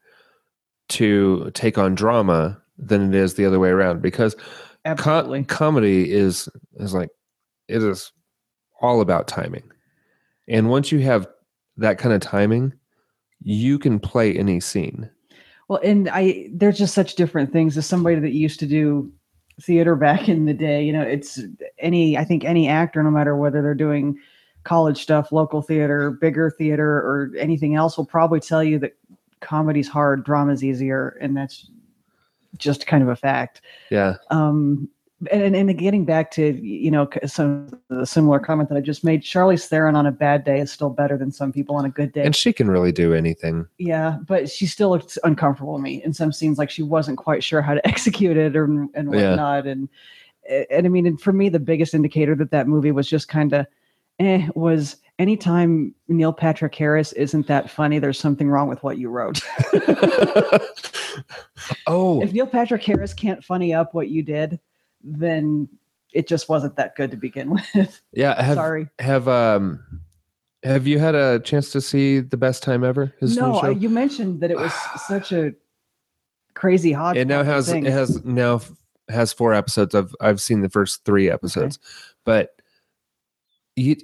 [0.88, 4.36] to take on drama than it is the other way around because
[4.86, 5.44] Absolutely.
[5.46, 7.10] comedy is is like
[7.68, 8.12] it is
[8.82, 9.64] all about timing.
[10.48, 11.28] And once you have
[11.78, 12.74] that kind of timing
[13.42, 15.10] you can play any scene.
[15.68, 17.78] Well, and I there's just such different things.
[17.78, 19.12] As somebody that used to do
[19.62, 20.84] theater back in the day.
[20.84, 21.40] You know, it's
[21.80, 24.18] any I think any actor, no matter whether they're doing
[24.64, 28.96] college stuff, local theater, bigger theater, or anything else, will probably tell you that
[29.40, 31.70] comedy's hard, drama's easier, and that's
[32.58, 33.62] just kind of a fact.
[33.92, 34.90] yeah Um,
[35.32, 39.22] and, and getting back to you know some the similar comment that I just made,
[39.24, 42.12] Charlize Theron on a bad day is still better than some people on a good
[42.12, 42.24] day.
[42.24, 46.14] and she can really do anything Yeah, but she still looked uncomfortable to me in
[46.14, 49.04] some scenes, like she wasn't quite sure how to execute it or and Yeah.
[49.04, 49.68] whatnot.
[49.68, 49.90] And
[50.50, 53.54] and I mean, and for me, the biggest indicator that that movie was just kind
[53.54, 53.66] of
[54.20, 59.10] eh was anytime Neil Patrick Harris isn't that funny, there's something wrong with what you
[59.10, 59.42] wrote.
[61.88, 64.60] oh if Neil Patrick Harris can't funny up what you did,
[65.06, 65.70] then
[66.14, 68.02] it just wasn't that good to begin with.
[68.12, 68.88] yeah have Sorry.
[69.00, 69.80] have um
[70.64, 73.70] have you had a chance to see the best time ever his No, show I,
[73.72, 74.74] you mentioned that it was
[75.08, 75.54] such a
[76.56, 77.22] crazy hodgepodge.
[77.22, 78.62] it now has it has now
[79.10, 81.78] has four episodes i've i've seen the first three episodes
[82.24, 82.56] but
[83.76, 83.96] you,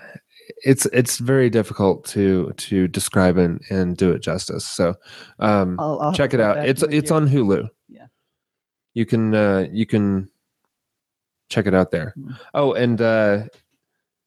[0.64, 4.94] it's it's very difficult to to describe and and do it justice so
[5.38, 7.16] um I'll- I'll check it out it's it's you.
[7.16, 8.06] on hulu Yeah.
[8.94, 10.28] you can uh you can
[11.52, 12.36] check it out there Mm.
[12.54, 13.44] oh and uh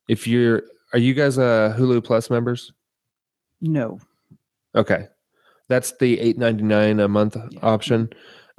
[0.08, 0.62] if you're
[0.94, 2.72] are you guys uh hulu plus members
[3.62, 4.00] No.
[4.76, 5.08] Okay.
[5.68, 7.60] That's the eight ninety nine a month Yeah.
[7.64, 8.10] option,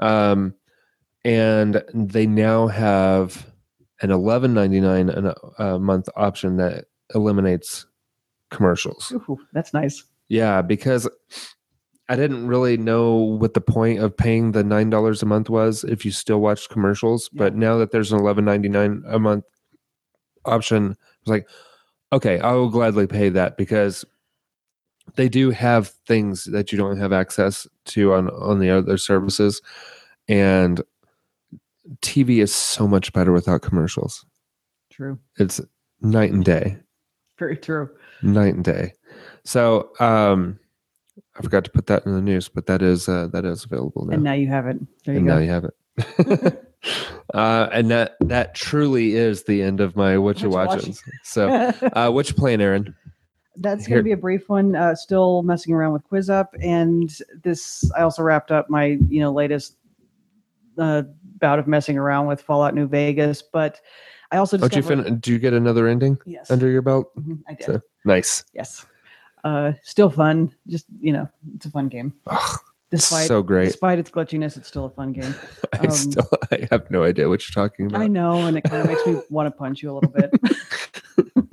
[0.01, 0.55] um,
[1.25, 3.47] and they now have
[4.03, 7.87] an eleven ninety nine a a month option that eliminates
[8.51, 9.13] commercials.
[9.29, 10.03] Ooh, that's nice.
[10.29, 11.07] Yeah, because
[12.09, 15.83] I didn't really know what the point of paying the nine dollars a month was
[15.85, 17.29] if you still watched commercials.
[17.31, 19.45] But now that there's an eleven ninety nine a month
[20.45, 21.49] option, I was like,
[22.13, 24.05] okay, I will gladly pay that because
[25.17, 29.61] they do have things that you don't have access to on on the other services,
[30.29, 30.81] and
[32.03, 34.25] TV is so much better without commercials.
[34.91, 35.19] True.
[35.39, 35.61] It's
[36.01, 36.77] night and day
[37.39, 37.91] Very true.
[38.23, 38.93] night and day.
[39.45, 40.59] So um
[41.39, 44.07] I forgot to put that in the news, but that is uh, that is available
[44.07, 44.15] now.
[44.15, 44.79] And now you have it.
[45.05, 45.35] There you And go.
[45.35, 46.73] now you have it.
[47.35, 50.95] uh, and that that truly is the end of my what you watching.
[51.25, 51.49] So
[51.93, 52.95] uh, what you playing, Erin?
[53.59, 54.77] That's going to be a brief one.
[54.77, 57.11] Uh, still messing around with Quiz Up, and
[57.43, 59.77] this I also wrapped up my you know latest
[60.79, 61.03] uh,
[61.39, 63.43] bout of messing around with Fallout New Vegas.
[63.43, 63.81] But
[64.31, 67.15] I also Don't you discovered, fin- do you get another ending yes, under your belt?
[67.17, 67.65] Mhm, I did.
[67.67, 68.45] So- Nice.
[68.55, 68.87] Yes,
[69.47, 70.53] uh, still fun.
[70.67, 72.13] Just you know, it's a fun game.
[72.27, 72.59] Ugh,
[72.91, 73.67] Despite so great.
[73.67, 75.35] despite its glitchiness, it's still a fun game.
[75.73, 78.01] I um, still I have no idea what you're talking about.
[78.01, 80.31] I know, and it kind of makes me want to punch you a little bit.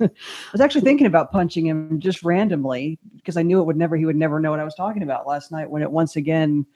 [0.00, 0.10] I
[0.52, 4.06] was actually thinking about punching him just randomly because I knew it would never he
[4.06, 6.66] would never know what I was talking about last night when it once again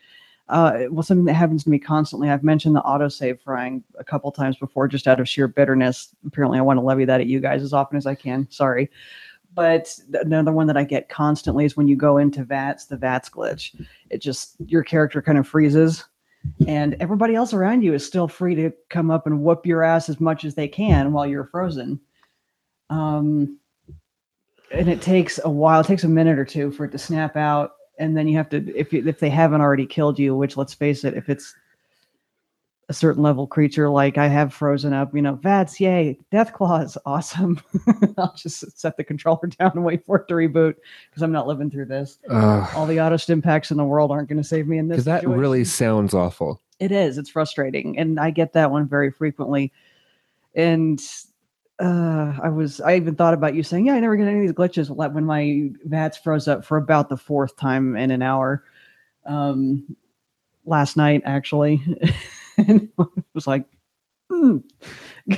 [0.49, 2.31] uh well something that happens to me constantly.
[2.31, 6.15] I've mentioned the autosave frying a couple times before just out of sheer bitterness.
[6.27, 8.47] Apparently I want to levy that at you guys as often as I can.
[8.51, 8.89] Sorry.
[9.55, 13.29] But another one that I get constantly is when you go into VATS, the VATS
[13.29, 13.75] glitch.
[14.11, 16.05] It just your character kind of freezes
[16.67, 20.09] and everybody else around you is still free to come up and whoop your ass
[20.09, 22.01] as much as they can while you're frozen.
[22.91, 23.59] Um,
[24.73, 25.81] and it takes a while.
[25.81, 28.49] It takes a minute or two for it to snap out, and then you have
[28.51, 30.35] to if if they haven't already killed you.
[30.35, 31.55] Which let's face it, if it's
[32.91, 36.97] a certain level creature like I have frozen up, you know, Vats, yay, Death Claws,
[37.05, 37.61] awesome.
[38.19, 40.75] I'll just set the controller down and wait for it to reboot
[41.11, 42.19] because I'm not living through this.
[42.31, 44.89] Ugh, All the auto stim packs in the world aren't going to save me in
[44.89, 45.05] this.
[45.05, 46.63] because that really sounds awful.
[46.81, 47.19] It is.
[47.19, 49.73] It's frustrating, and I get that one very frequently.
[50.55, 51.03] And
[51.81, 54.43] uh, I was, I even thought about you saying, "Yeah, I never get any of
[54.43, 58.65] these glitches." When my VATS froze up for about the fourth time in an hour,
[59.27, 59.97] um,
[60.65, 61.83] last night actually,
[62.69, 63.65] and it was like,
[64.31, 64.59] hmm.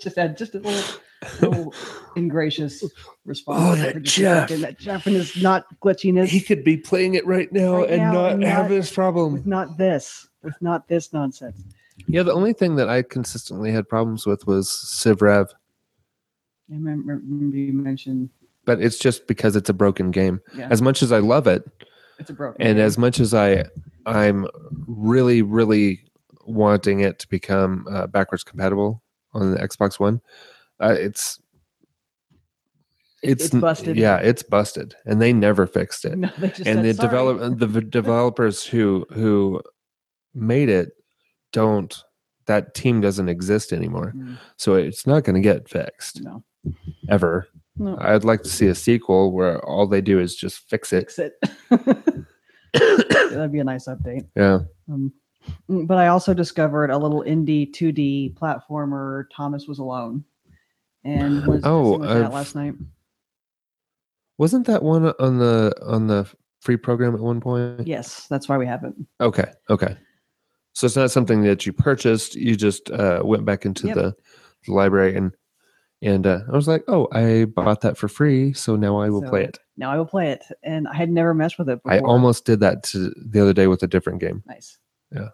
[0.00, 1.00] just had just a little,
[1.40, 1.74] little
[2.16, 2.84] ingracious
[3.24, 3.60] response.
[3.62, 4.48] Oh, that for just a Geoff.
[4.48, 4.60] second.
[4.62, 6.26] That Geoff and his not glitchiness.
[6.28, 8.92] He could be playing it right now Right and now not and have not- this
[8.92, 9.32] problem.
[9.34, 11.62] with not this, with not this nonsense.
[12.06, 17.56] Yeah, the only thing that I consistently had problems with was CivRev, I remember, remember
[17.58, 18.30] you mentioned,
[18.64, 20.40] but it's just because it's a broken game.
[20.54, 21.62] yeah, As much as I love it,
[22.18, 22.62] it's a broken.
[22.66, 22.86] and game.
[22.86, 23.64] as much as I,
[24.06, 24.46] I'm
[24.86, 26.00] really, really
[26.46, 30.20] wanting it to become uh, backwards compatible on the Xbox One,
[30.80, 31.40] uh, it's,
[33.22, 33.96] it's It's busted.
[33.96, 36.16] Yeah, it's busted, and they never fixed it.
[36.18, 39.60] no, they just and said, the develop the developers who who
[40.34, 40.90] made it
[41.52, 42.02] don't
[42.46, 44.14] that team doesn't exist anymore.
[44.16, 46.22] Mm, so it's not going to get fixed.
[46.22, 46.42] No,
[47.08, 47.46] ever.
[47.76, 51.10] No, i'd like to see a sequel where all they do is just fix it.
[51.10, 51.34] Fix it.
[52.74, 54.26] That'd be a nice update.
[54.36, 54.60] yeah
[54.90, 55.12] Um,
[55.68, 59.24] mm, but I also discovered a little indie 2D platformer.
[59.34, 60.24] Thomas was alone,
[61.04, 62.74] and was Oh, that last night.
[64.38, 66.28] wasn't that one on the on the
[66.60, 68.92] free program at one point Yes, that's why we have it.
[69.20, 69.96] okay okay
[70.74, 73.96] so it's not something that you purchased you just uh, went back into Yep.
[73.96, 74.14] the,
[74.66, 75.32] the library and
[76.02, 79.22] and uh, i was like oh i bought that for free so now i will
[79.22, 81.92] play it Now I will play it, and I had never messed with it before.
[81.92, 84.42] I almost did that to the other day with a different game.
[84.46, 84.78] nice.
[85.10, 85.30] Yeah,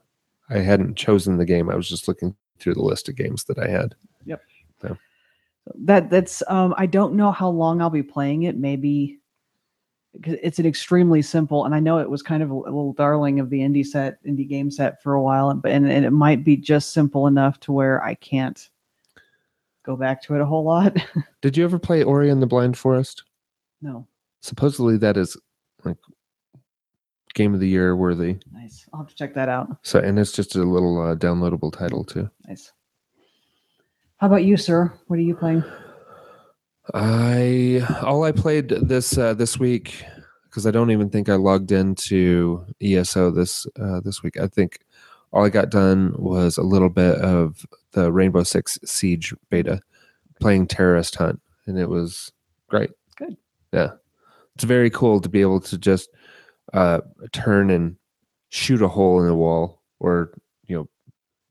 [0.49, 1.69] I hadn't chosen the game.
[1.69, 3.95] I was just looking through the list of games that I had.
[4.25, 4.41] Yep.
[4.81, 4.97] So.
[5.75, 9.19] That that's um i don't know how long i'll be playing it maybe
[10.23, 12.93] 'cause it's an extremely simple and i know it was kind of a, a little
[12.93, 16.13] darling of the indie set indie game set for a while but and, and it
[16.13, 18.71] might be just simple enough to where i can't
[19.87, 20.95] go back to it a whole lot
[21.43, 23.23] Did you ever play Ori and the Blind Forest?
[23.81, 24.07] no
[24.43, 25.37] Supposedly that is
[25.85, 25.97] like
[27.35, 28.37] game of the year worthy.
[28.53, 31.73] nice i'll have to check that out So and it's just a little uh, downloadable
[31.73, 32.29] title too.
[32.47, 32.73] nice
[34.19, 35.63] how about you sir what are you playing
[36.95, 40.05] I all I played this uh, this week
[40.45, 44.39] because I don't even think I logged into ESO this uh, this week.
[44.39, 44.79] I think
[45.33, 47.67] all I got done was a little bit of
[47.97, 49.81] the Rainbow Six Siege beta,
[50.41, 52.31] playing Terrorist Hunt, and it was
[52.69, 52.91] great.
[53.17, 53.37] Good.
[53.73, 53.93] Yeah,
[54.55, 56.11] it's very cool to be able to just
[56.75, 57.01] uh,
[57.33, 57.97] turn and
[58.51, 60.31] shoot a hole in the wall, or
[60.67, 60.89] you know,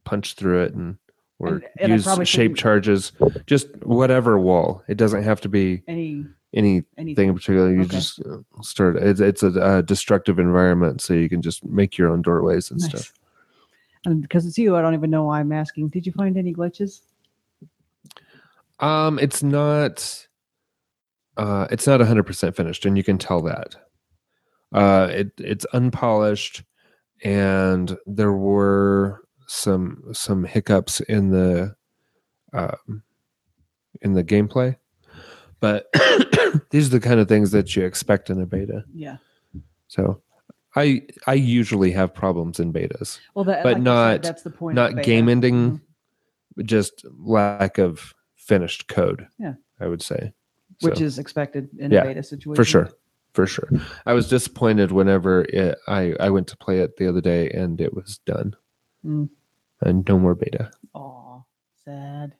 [0.03, 0.97] punch through it and
[1.39, 3.11] or And- and use shape charges.
[3.47, 4.83] Just whatever wall.
[4.87, 7.29] It doesn't have to be Any anything anything.
[7.29, 7.73] in particular.
[7.73, 7.89] You Okay.
[7.89, 8.97] just uh, start.
[8.97, 12.79] It's it's a, uh destructive environment, so you can just make your own doorways and
[12.79, 12.89] Nice.
[12.89, 13.13] stuff.
[14.05, 15.89] And because it's you, I don't even know why I'm asking.
[15.89, 17.01] Did you find any glitches?
[18.79, 20.27] Um, it's not.
[21.37, 23.75] Uh, it's not hundred percent finished, and you can tell that.
[24.73, 26.63] Uh, it it's unpolished,
[27.23, 31.75] and there were some some hiccups in the,
[32.53, 33.03] um,
[34.01, 34.75] in the gameplay,
[35.59, 35.89] but
[36.69, 38.83] these are the kind of things that you expect in a beta.
[38.93, 39.17] Yeah.
[39.87, 40.21] So,
[40.75, 44.41] I I usually have problems in betas, Well, that, But like I said, not- that's
[44.43, 44.75] the point.
[44.75, 45.81] not game ending,
[46.59, 46.65] Mhm.
[46.65, 49.27] just lack of finished code.
[49.39, 49.55] Yeah.
[49.79, 50.33] I would say.
[50.81, 52.55] which So, is expected in Yeah, a beta situation.
[52.55, 52.89] for sure,
[53.33, 53.69] for sure.
[54.05, 57.79] I was disappointed whenever it, I I went to play it the other day and
[57.79, 58.57] it was done,
[59.05, 59.29] Mm.
[59.81, 60.71] and no more beta.
[60.93, 61.45] Oh,
[61.85, 62.35] sad.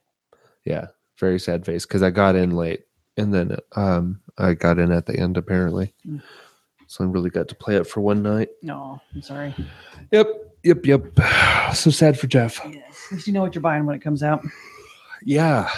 [0.66, 2.84] Yeah, very sad face because I got in late
[3.16, 6.20] and then um I got in at the end apparently, Mm.
[6.86, 8.48] So I really got to play it for one night.
[8.62, 9.54] No, I'm sorry.
[10.12, 10.26] Yep,
[10.62, 11.02] yep, yep.
[11.74, 12.60] So sad for Geoff.
[12.70, 13.06] Yes.
[13.06, 14.44] At least you know what you're buying when it comes out.
[15.22, 15.68] Yeah.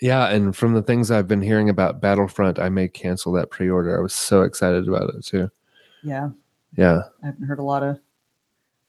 [0.00, 3.98] Yeah, and from the things I've been hearing about Battlefront, I may cancel that pre-order.
[3.98, 5.50] I was so excited about it too.
[6.02, 6.28] Yeah.
[6.76, 7.00] Yeah.
[7.22, 7.98] I haven't heard a lot of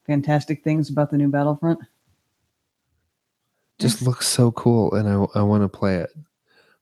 [0.05, 1.79] fantastic things about the new Battlefront.
[3.79, 6.09] Just looks so cool and I I want to play it.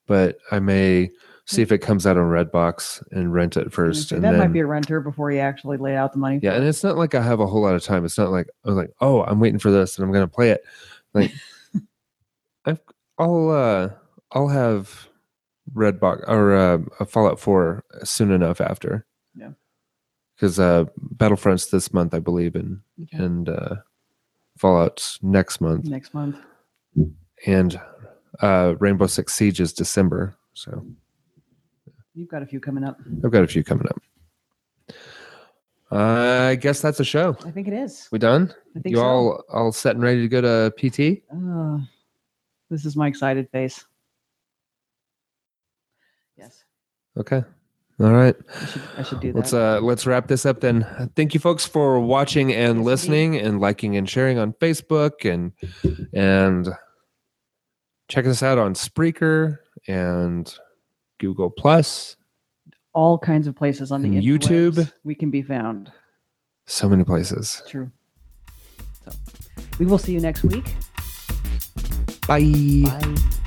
[0.07, 1.11] But I may
[1.45, 4.51] see if it comes out on Redbox and rent it first that and might then
[4.51, 6.39] be a renter before you actually lay out the money.
[6.41, 8.03] Yeah, and it's not like I have a whole lot of time.
[8.05, 10.33] It's not like I was like, "Oh, I'm waiting for this and I'm going to
[10.33, 10.63] play it."
[11.13, 11.31] Like
[12.65, 12.79] I've
[13.19, 13.89] I'll uh
[14.31, 15.07] I'll have
[15.73, 19.05] Redbox or uh, a Fallout 4 soon enough after.
[19.35, 19.51] Yeah.
[20.39, 20.85] Cuz uh
[21.17, 23.23] Battlefront's this month, I believe, and Okay.
[23.23, 23.75] and uh
[24.57, 26.37] Fallout's next month next month.
[27.45, 27.79] and
[28.41, 30.35] uh Rainbow Six Siege is December.
[30.53, 30.85] So,
[32.16, 32.97] You've got a few coming up.
[33.24, 34.01] I've got a few coming up.
[35.91, 37.38] I guess that's a show.
[37.45, 38.07] I think it is.
[38.11, 38.53] We done?
[38.76, 39.03] I think You so.
[39.05, 41.24] all all set and ready to go to PT?
[41.32, 41.78] Uh,
[42.70, 43.86] this is my excited face.
[46.38, 46.63] Yes,
[47.18, 47.43] Okay.
[47.99, 48.36] All right.
[48.61, 49.38] I should, I should do that.
[49.38, 50.86] Let's uh let's wrap this up then.
[51.16, 55.53] Thank you folks for watching and listening and liking and sharing on Facebook and
[56.13, 56.68] and
[58.09, 60.53] check us out on Spreaker and
[61.20, 62.16] Google Plus.
[62.93, 64.91] All kinds of places on the YouTube.
[65.03, 65.91] we can be found.
[66.66, 67.61] So many places.
[67.68, 67.91] True.
[69.03, 69.11] So
[69.80, 70.66] we will see you next week.
[72.28, 72.84] Bye.
[72.86, 73.41] Bye.